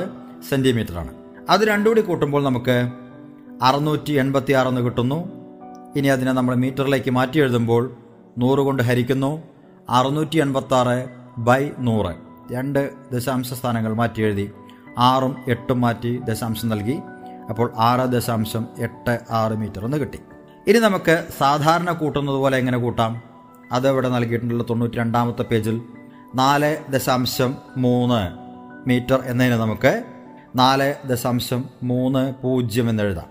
സെന്റിമീറ്റർ 0.49 0.97
ആണ് 0.99 1.13
അത് 1.49 1.61
രണ്ടുകൂടി 1.61 2.01
കൂട്ടുമ്പോൾ 2.01 2.43
നമുക്ക് 2.43 2.77
അറുന്നൂറ്റി 3.63 4.13
എൺപത്തി 4.13 4.53
ആറ് 4.53 4.67
എന്ന് 4.67 4.81
കിട്ടുന്നു. 4.81 5.19
ഇനി 5.95 6.07
അതിനെ 6.07 6.31
നമ്മൾ 6.31 6.55
മീറ്ററിലേക്ക് 6.55 7.11
മാറ്റി 7.11 7.39
എഴുതുമ്പോൾ 7.39 7.95
നൂറ് 8.37 8.59
കൊണ്ട് 8.59 8.83
ഹരിക്കുന്നു. 8.83 9.43
അറുന്നൂറ്റി 9.89 10.37
എൺപത്തി 10.37 10.73
ആറ് 10.73 11.09
ബൈ 11.37 11.69
നൂറ്. 11.79 12.28
രണ്ട് 12.51 12.91
ദശാംശ 13.11 13.53
സ്ഥാനങ്ങൾ 13.53 13.93
മാറ്റി 13.93 14.21
എഴുതി. 14.21 14.51
ആറും 14.97 15.43
എട്ടും 15.47 15.81
മാറ്റി 15.81 16.17
ദശാംശം 16.17 16.69
നൽകി. 16.69 16.99
അപ്പോൾ 17.49 17.71
ആറ് 17.77 18.09
ദശാംശം 18.09 18.67
എട്ട് 18.79 19.19
ആറ് 19.29 19.53
മീറ്റർ 19.53 19.85
എന്ന് 19.85 19.97
കിട്ടി. 19.97 20.19
ഇനി 20.67 20.79
നമുക്ക് 20.79 21.27
സാധാരണ 21.37 21.91
കൂട്ടുന്നത് 21.91 22.35
പോലെ 22.35 22.57
എങ്ങനെ 22.57 22.77
കൂട്ടാം? 22.77 23.21
അത് 23.71 23.89
ഇവിടെ 23.89 24.09
നൽകിയിട്ടുള്ള 24.09 24.63
തൊണ്ണൂറ്റി 24.69 24.95
രണ്ടാമത്തെ 24.95 25.43
പേജിൽ. 25.43 25.81
നാല് 26.35 26.77
ദശാംശം 26.89 27.55
മൂന്ന് 27.77 28.49
മീറ്റർ 28.89 29.23
എന്നതിന് 29.25 29.55
നമുക്ക് 29.55 30.03
നാല് 30.55 30.95
ദശാംശം 31.07 31.65
മൂന്ന് 31.83 32.33
പൂജ്യം 32.43 32.89
എന്നെഴുതാം 32.89 33.25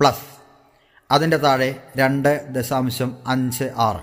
പ്ലസ്. 0.00 0.40
അതിന്റെ 1.10 1.36
താഴെ 1.36 1.74
രണ്ട് 1.96 2.46
ദശാംശം 2.52 3.16
അഞ്ച് 3.26 3.64
ആറ്. 3.76 4.00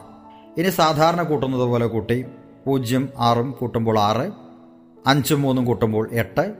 ഇനി 0.59 0.69
സാധാരണ 0.69 1.23
കൂട്ടുന്നത് 1.23 1.61
പോലെ 1.61 1.87
കൂട്ടി. 1.87 2.25
പൂജ്യം 2.65 3.09
ആറും 3.17 3.51
കൂട്ടുമ്പോൾ 3.51 3.99
ആറ്. 3.99 4.46
അഞ്ചും 5.07 5.41
മൂന്നും 5.41 5.65
കൂട്ടുമ്പോൾ 5.65 6.09
എട്ട്. 6.11 6.53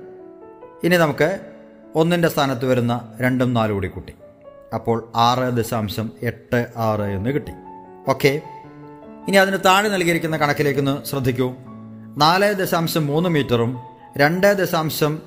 ഇനി 0.84 0.98
നമുക്ക് 0.98 1.40
ഒന്നിന്റെ 1.96 2.28
സ്ഥാനത്ത് 2.28 2.66
വരുന്ന 2.66 3.14
രണ്ടും 3.22 3.54
നാലും 3.54 3.74
കൂടി 3.74 3.88
കൂട്ടി. 3.88 4.14
അപ്പോൾ 4.74 5.12
ആറ് 5.16 5.58
ദശാംശം 5.58 6.12
എട്ട് 6.22 6.68
ആറ് 6.78 7.02
എന്ന് 7.02 7.30
കിട്ടി. 7.30 7.52
ഓക്കെ. 8.10 8.42
ഇനി 9.28 9.38
അതിന് 9.38 9.58
താഴെ 9.66 9.90
നൽകിയിരിക്കുന്ന 9.90 10.38
കണക്കിലേക്കൊന്ന് 10.38 11.06
ശ്രദ്ധിക്കൂ. 11.06 11.54
നാല് 12.18 12.54
ദശാംശം 12.54 13.08
മൂന്ന് 13.08 13.30
മീറ്ററും 13.30 13.80
രണ്ട് 14.18 14.54
ദശാംശം 14.54 15.22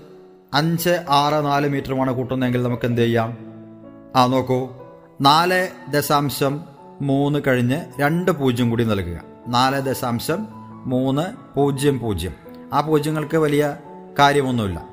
അഞ്ച് 0.55 1.05
ആറ് 1.09 1.45
നാല് 1.45 1.69
മീറ്ററുമാണ് 1.69 2.13
കൂട്ടുന്നതെങ്കിൽ 2.13 2.63
നമുക്ക് 2.63 2.87
എന്ത് 2.87 3.01
ചെയ്യാം? 3.01 3.39
ആ 4.17 4.27
നോക്കൂ. 4.27 4.69
നാല് 5.21 5.69
ദശാംശം 5.91 6.65
മൂന്ന് 7.01 7.39
കഴിഞ്ഞ് 7.47 7.81
രണ്ട് 8.01 8.31
പൂജ്യം 8.31 8.71
കൂടി 8.71 8.85
നൽകുക. 8.85 9.21
നാല് 9.49 9.81
ദശാംശം 9.81 10.47
മൂന്ന് 10.87 11.57
പൂജ്യം 11.57 11.99
പൂജ്യം. 11.99 12.50
ആ 12.73 12.81
പൂജ്യങ്ങൾക്ക് 12.81 13.37
വലിയ 13.37 13.77
കാര്യമൊന്നുമില്ല. 14.19 14.85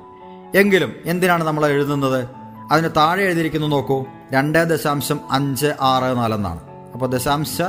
എങ്കിലും 0.54 0.94
എന്തിനാണ് 1.04 1.44
നമ്മൾ 1.44 1.66
എഴുതുന്നത്? 1.66 2.28
അതിന് 2.70 2.88
താഴെ 2.96 3.22
എഴുതിയിരിക്കുന്നു 3.22 3.66
നോക്കൂ. 3.66 4.04
രണ്ട് 4.32 4.64
ദശാംശം 4.64 5.20
അഞ്ച് 5.30 5.66
ആറ് 5.80 6.16
നാലെന്നാണ്. 6.16 6.60
അപ്പോൾ 6.92 7.06
ദശാംശ 7.06 7.62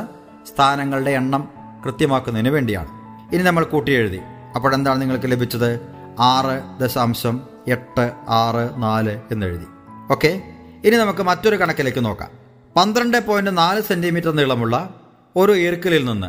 സ്ഥാനങ്ങളുടെ 0.43 1.11
എണ്ണം 1.11 1.49
കൃത്യമാക്കുന്നതിന് 1.85 2.49
വേണ്ടിയാണ്. 2.49 2.87
ഇനി 3.35 3.43
നമ്മൾ 3.43 3.63
കൂട്ടി 3.63 3.91
എഴുതി. 3.91 4.19
അപ്പോഴെന്താണ് 4.55 5.01
നിങ്ങൾക്ക് 5.01 5.31
ലഭിച്ചത്? 5.31 5.79
ആറ് 6.19 6.79
ദശാംശം 6.79 7.41
എട്ട് 7.67 8.11
ആറ് 8.29 8.81
നാല് 8.81 9.21
എന്നെഴുതി. 9.31 9.65
ഓക്കെ? 10.11 10.41
ഇനി 10.85 10.95
നമുക്ക് 10.95 11.23
മറ്റൊരു 11.23 11.55
കണക്കിലേക്ക് 11.55 12.05
നോക്കാം. 12.05 12.29
പന്ത്രണ്ട് 12.75 13.27
പോയിന്റ് 13.27 13.57
നാല് 13.57 13.81
സെന്റിമീറ്റർ 13.81 14.31
നീളമുള്ള 14.31 14.89
ഒരു 15.35 15.51
ഈർക്കിലിൽ 15.51 16.05
നിന്ന് 16.05 16.27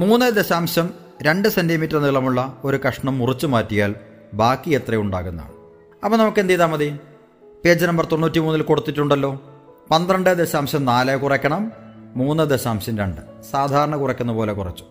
മൂന്ന് 0.00 0.30
ദശാംശം 0.30 0.90
രണ്ട് 1.22 1.48
സെന്റിമീറ്റർ 1.48 1.98
നീളമുള്ള 1.98 2.60
ഒരു 2.64 2.76
കഷ്ണം 2.88 3.18
മുറിച്ചു 3.18 3.46
മാറ്റിയാൽ 3.46 3.94
ബാക്കി 4.34 4.70
എത്ര 4.70 4.96
ഉണ്ടാകുന്നതാണ് 4.96 5.50
അപ്പോൾ 6.04 6.16
നമുക്ക് 6.16 6.40
എന്ത് 6.40 6.52
ചെയ്താൽ 6.52 6.66
മതി? 6.66 6.98
പേജ് 7.64 7.86
നമ്പർ 7.86 8.04
തൊണ്ണൂറ്റി 8.04 8.38
മൂന്നിൽ 8.38 8.62
കൊടുത്തിട്ടുണ്ടല്ലോ. 8.62 9.42
പന്ത്രണ്ട് 9.90 10.38
ദശാംശം 10.38 10.84
നാല് 10.84 11.16
കുറയ്ക്കണം. 11.16 11.72
മൂന്ന് 12.16 12.50
ദശാംശം 12.50 12.98
രണ്ട്. 12.98 13.20
സാധാരണ 13.50 13.96
കുറയ്ക്കുന്ന 13.96 14.32
പോലെ 14.32 14.52
കുറച്ചു. 14.52 14.84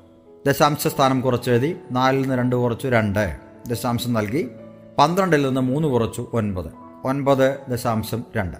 ദശാംശ 0.48 0.88
സ്ഥാനം 0.88 1.22
കുറച്ച് 1.22 1.52
എഴുതി 1.52 1.78
നാലിൽ 1.92 2.22
നിന്ന് 2.22 2.36
രണ്ട് 2.36 2.56
കുറച്ചു 2.56 2.88
രണ്ട്. 2.88 3.36
ദശാംശം 3.68 4.14
നൽകി 4.14 4.50
പന്ത്രണ്ടിൽ 4.98 5.42
നിന്ന് 5.42 5.62
മൂന്ന് 5.62 5.88
കുറച്ചു 5.88 6.28
ഒൻപത്. 6.34 6.72
ഒൻപത് 7.04 7.58
ദശാംശം 7.70 8.24
രണ്ട്. 8.38 8.58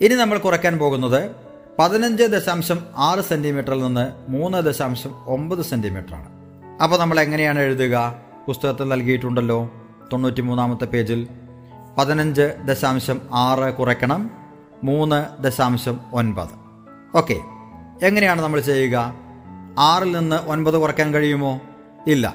ഇനി 0.00 0.14
നമ്മൾ 0.14 0.38
കുറയ്ക്കാൻ 0.38 0.78
പോകുന്നത് 0.78 1.30
പതിനഞ്ച് 1.78 2.22
ദശാംശം 2.22 2.78
ആറ് 2.96 3.20
സെന്റിമീറ്ററിൽ 3.20 3.82
നിന്ന് 3.82 4.30
മൂന്ന് 4.30 4.58
ദശാംശം 4.58 5.24
ഒമ്പത് 5.26 5.64
സെന്റിമീറ്ററാണ്. 5.64 6.37
അപ്പോൾ 6.82 6.98
നമ്മൾ 6.98 7.20
എങ്ങനെയാണ് 7.20 7.58
എഴുതുക? 7.58 8.14
പുസ്തകത്തിൽ 8.46 8.88
നൽകിയിട്ടുണ്ടല്ലോ 8.88 9.70
തൊണ്ണൂറ്റി 10.12 10.40
മൂന്നാമത്തെ 10.40 10.84
പേജിൽ. 10.84 11.28
പതിനഞ്ച് 11.98 12.56
ദശാംശം 12.64 13.20
ആറ് 13.32 13.74
കുറയ്ക്കണം 13.74 14.30
മൂന്ന് 14.84 15.42
ദശാംശം 15.42 16.00
ഒൻപത്. 16.12 16.48
ഓക്കെ 17.16 17.40
എങ്ങനെയാണ് 18.02 18.42
നമ്മൾ 18.42 18.60
ചെയ്യുക? 18.60 19.14
ആറിൽ 19.78 20.18
നിന്ന് 20.18 20.36
ഒൻപത് 20.36 20.78
കുറയ്ക്കാൻ 20.78 21.14
കഴിയുമോ? 21.14 21.60
ഇല്ല. 22.06 22.34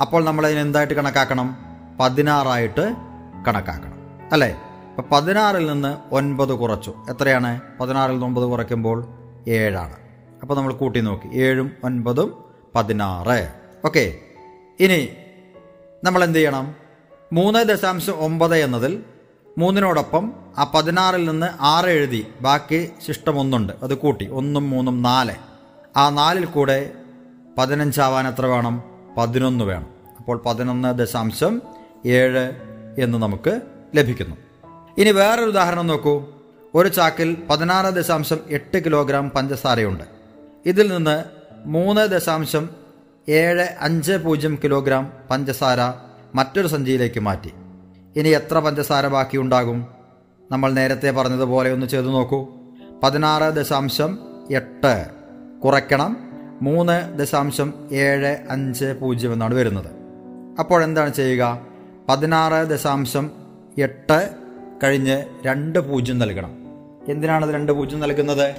അപ്പോൾ 0.00 0.24
നമ്മൾ 0.24 0.46
അതിന് 0.46 0.60
എന്തായിട്ട് 0.60 0.94
കണക്കാക്കണം? 0.94 1.56
പതിനാറായിട്ട് 2.00 2.96
കണക്കാക്കണം. 3.48 3.98
അല്ലേ? 4.32 4.60
അപ്പം 4.98 5.04
പതിനാറിൽ 5.12 5.66
നിന്ന് 5.66 6.14
ഒൻപത് 6.14 6.52
കുറച്ചു. 6.52 6.94
എത്രയാണ്? 7.10 7.60
പതിനാറിൽ 7.80 8.12
നിന്ന് 8.12 8.26
ഒമ്പത് 8.26 8.44
കുറയ്ക്കുമ്പോൾ 8.44 9.06
ഏഴാണ്. 9.48 9.96
അപ്പോൾ 10.42 10.56
നമ്മൾ 10.56 10.72
കൂട്ടി 10.72 11.00
നോക്കി. 11.00 11.28
ഏഴും 11.34 11.72
ഒൻപതും 11.84 12.44
പതിനാറ്. 12.74 13.65
ഓക്കെ. 13.86 14.18
ഇനി 14.80 15.08
നമ്മൾ 16.04 16.24
എന്ത് 16.24 16.38
ചെയ്യണം 16.38 16.74
മൂന്ന് 17.32 17.64
ദശാംശം 17.64 18.12
ഒമ്പത് 18.12 18.56
എന്നതിൽ 18.56 19.02
മൂന്നിനോടൊപ്പം 19.58 20.32
ആ 20.58 20.72
പതിനാറിൽ 20.74 21.30
നിന്ന് 21.30 21.46
ആറ് 21.60 21.86
എഴുതി 21.86 22.26
ബാക്കി 22.40 22.90
ശിഷ്ടം 23.06 23.38
ഒന്നുണ്ട് 23.38 23.72
അത് 23.82 23.94
കൂട്ടി. 23.94 24.28
ഒന്നും 24.28 24.70
മൂന്നും 24.70 25.02
നാല്. 25.02 25.32
ആ 25.96 26.10
നാലിൽ 26.10 26.44
കൂടെ 26.44 26.92
പതിനഞ്ചാവാൻ 27.58 28.28
എത്ര 28.28 28.46
വേണം? 28.46 28.84
പതിനൊന്ന് 29.18 29.64
വേണം. 29.64 29.86
അപ്പോൾ 30.18 30.42
പതിനൊന്ന് 30.46 30.98
ദശാംശം 30.98 31.62
ഏഴ് 32.06 32.52
എന്ന് 32.98 33.18
നമുക്ക് 33.18 33.60
ലഭിക്കുന്നു. 33.94 34.36
ഇനി 34.98 35.10
വേറൊരു 35.10 35.48
ഉദാഹരണം 35.48 35.86
നോക്കൂ. 35.86 36.24
ഒരു 36.74 36.88
ചാക്കിൽ 36.88 37.46
പതിനാറ് 37.50 37.94
ദശാംശം 37.94 38.38
എട്ട് 38.50 38.84
കിലോഗ്രാം 38.84 39.30
പഞ്ചസാരയുണ്ട്. 39.30 40.04
ഇതിൽ 40.66 40.96
നിന്ന് 40.96 41.24
മൂന്ന് 41.64 42.06
ദശാംശം 42.06 42.85
ഏഴ് 43.28 43.66
അഞ്ച് 43.80 44.12
പൂജ്യം 44.12 44.58
കിലോഗ്രാം 44.64 45.12
പഞ്ചസാര 45.30 45.78
മറ്റൊരു 46.34 46.66
സഞ്ചിയിലേക്ക് 46.66 47.20
മാറ്റി. 47.20 47.52
ഇനി 48.16 48.28
എത്ര 48.28 48.58
പഞ്ചസാര 48.58 49.06
ബാക്കിയുണ്ടാകും 49.06 49.86
നമ്മൾ 50.50 50.72
നേരത്തെ 50.72 51.10
പറഞ്ഞതുപോലെ 51.10 51.72
ഒന്ന് 51.72 51.86
ചെയ്തു 51.86 52.06
നോക്കൂ. 52.06 52.46
പതിനാറ് 53.02 53.52
ദശാംശം 53.54 54.18
എട്ട് 54.50 55.06
കുറയ്ക്കണം. 55.64 56.16
മൂന്ന് 56.62 57.18
ദശാംശം 57.18 57.74
ഏഴ് 57.92 58.36
അഞ്ച് 58.50 58.94
പൂജ്യം 59.00 59.32
എന്നാണ് 59.32 59.54
വരുന്നത്. 59.54 59.90
അപ്പോൾ 60.58 60.84
എന്താണ് 60.84 61.14
ചെയ്യുക? 61.14 61.66
പതിനാറ് 62.08 62.66
ദശാംശം 62.66 63.30
എട്ട് 63.78 64.30
കഴിഞ്ഞ് 64.84 65.24
രണ്ട് 65.46 65.78
പൂജ്യം 65.78 66.18
നൽകണം. 66.18 66.52
എന്തിനാണത് 67.08 67.50
രണ്ട് 67.50 67.72
പൂജ്യം 67.72 68.00
നൽകുന്നത്? 68.00 68.54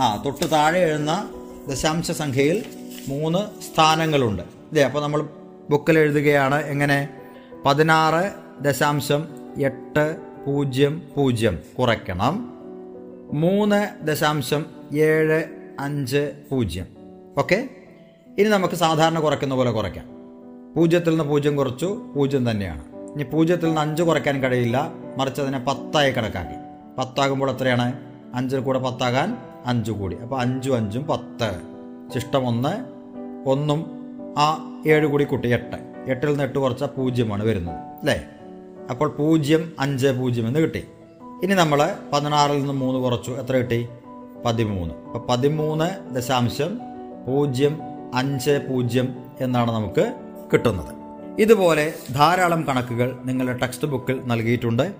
ആ 0.00 0.22
തൊട്ട് 0.24 0.50
താഴെ 0.50 0.78
എഴുന്ന 0.78 1.28
ദശാംശ 1.68 2.10
സംഖ്യയിൽ 2.10 2.64
മൂന്ന് 3.08 3.62
സ്ഥാനങ്ങളുണ്ട്. 3.62 4.42
ഇതേ 4.72 4.82
അപ്പോൾ 4.82 5.02
നമ്മൾ 5.02 5.28
ബുക്കിൽ 5.70 5.98
എഴുതുകയാണ് 5.98 6.64
എങ്ങനെ? 6.64 7.08
പതിനാറ് 7.66 8.32
ദശാംശം 8.64 9.28
എട്ട് 9.62 10.16
പൂജ്യം 10.46 11.02
പൂജ്യം 11.16 11.58
കുറയ്ക്കണം. 11.78 12.52
മൂന്ന് 13.32 14.06
ദശാംശം 14.06 14.66
ഏഴ് 14.96 15.44
അഞ്ച് 15.80 16.32
പൂജ്യം. 16.50 16.86
ഓക്കെ? 17.38 17.68
ഇനി 18.38 18.48
നമുക്ക് 18.48 18.74
സാധാരണ 18.74 19.20
കുറയ്ക്കുന്ന 19.20 19.54
പോലെ 19.54 19.70
കുറയ്ക്കാം. 19.70 20.04
പൂജ്യത്തിൽ 20.76 21.10
നിന്ന് 21.10 21.24
പൂജ്യം 21.24 21.56
കുറച്ചു 21.56 22.12
പൂജ്യം 22.16 22.50
തന്നെയാണ്. 22.50 22.84
ഇനി 23.12 23.22
പൂജ്യത്തിൽ 23.22 23.66
നിന്ന് 23.66 23.80
അഞ്ച് 23.80 24.02
കുറയ്ക്കാൻ 24.02 24.42
കഴിയില്ല. 24.42 24.92
മറിച്ച് 25.16 25.40
അതിനെ 25.40 25.58
പത്തായി 25.58 26.10
കണക്കാക്കി. 26.10 26.58
പത്താകുമ്പോൾ 26.98 27.50
എത്രയാണ്? 27.50 27.92
അഞ്ചിൽ 28.34 28.60
കൂടെ 28.60 28.78
പത്താകാൻ 28.78 29.36
അഞ്ച് 29.66 29.92
കൂടി. 29.92 30.16
അപ്പോൾ 30.16 30.40
അഞ്ചും 30.40 30.76
അഞ്ചും 30.76 31.04
പത്ത്. 31.04 31.72
ശിഷ്ടം 32.14 32.46
ഒന്ന് 32.48 32.91
ഒന്നും 33.46 33.86
ആ 34.38 34.72
ഏഴ് 34.86 35.06
കൂടി 35.06 35.24
കൂട്ടി 35.24 35.48
എട്ട്. 35.48 35.76
എട്ടിൽ 36.10 36.28
നിന്ന് 36.28 36.44
എട്ട് 36.44 36.58
കുറച്ച 36.58 36.84
പൂജ്യമാണ് 36.84 37.44
വരുന്നത് 37.44 37.74
അല്ലേ? 37.74 38.24
അപ്പോൾ 38.90 39.08
പൂജ്യം 39.08 39.72
അഞ്ച് 39.80 40.06
പൂജ്യം 40.06 40.48
എന്ന് 40.48 40.60
കിട്ടി. 40.60 40.86
ഇനി 41.42 41.54
നമ്മൾ 41.54 41.96
പതിനാറിൽ 42.12 42.58
നിന്ന് 42.58 42.72
മൂന്ന് 42.72 43.00
കുറച്ചു. 43.00 43.30
എത്ര 43.30 43.56
കിട്ടി? 43.56 43.88
പതിമൂന്ന്. 44.46 44.94
അപ്പോൾ 44.94 45.26
പതിമൂന്ന് 45.26 46.14
ദശാംശം 46.14 46.78
പൂജ്യം 47.26 47.78
അഞ്ച് 48.14 48.66
പൂജ്യം 48.70 49.14
എന്നാണ് 49.40 49.72
നമുക്ക് 49.72 50.14
കിട്ടുന്നത്. 50.52 50.94
ഇതുപോലെ 51.38 51.94
ധാരാളം 52.14 52.64
കണക്കുകൾ 52.68 53.18
നിങ്ങളുടെ 53.24 53.58
ടെക്സ്റ്റ് 53.58 53.88
ബുക്കിൽ 53.88 54.20
നൽകിയിട്ടുണ്ട്. 54.24 54.92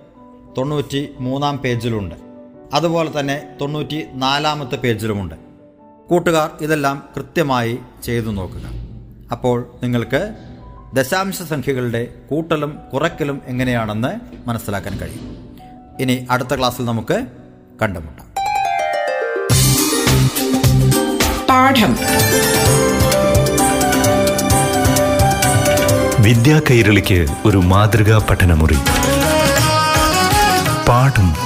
തൊണ്ണൂറ്റി 0.57 1.13
മൂന്നാം 1.19 1.57
പേജിലുണ്ട്. 1.57 2.15
അതുപോലെ 2.73 3.19
തന്നെ 3.19 3.55
തൊണ്ണൂറ്റി 3.61 4.05
നാലാമത്തെ 4.13 4.75
പേജിലുമുണ്ട്. 4.75 5.35
കൂട്ടുകാർ 6.09 6.51
ഇതെല്ലാം 6.61 7.03
കൃത്യമായി 7.15 7.79
ചെയ്തു 8.03 8.29
നോക്കുക. 8.29 8.61
അപ്പോൾ 9.31 9.71
നിങ്ങൾക്ക് 9.83 10.35
ദശാംശ 10.93 11.41
സംഖ്യകളുടെ 11.41 12.07
കൂട്ടലും 12.29 12.79
കുറയ്ക്കലും 12.93 13.41
എങ്ങനെയാണെന്ന് 13.45 14.19
മനസ്സിലാക്കാൻ 14.47 14.97
കഴിയും. 14.97 15.47
ഇനി 15.99 16.27
അടുത്ത 16.31 16.55
ക്ലാസ്സിൽ 16.55 16.85
നമുക്ക് 16.85 17.27
കണ്ടുമുട്ടാം. 17.81 18.27
പാഠം. 21.49 21.97
വിദ്യാ 26.23 26.61
കൈരളിക്ക് 26.71 27.27
ഒരു 27.45 27.57
മാതൃകാ 27.57 28.27
പഠനമുറി. 28.29 28.77
പാഠം 30.87 31.42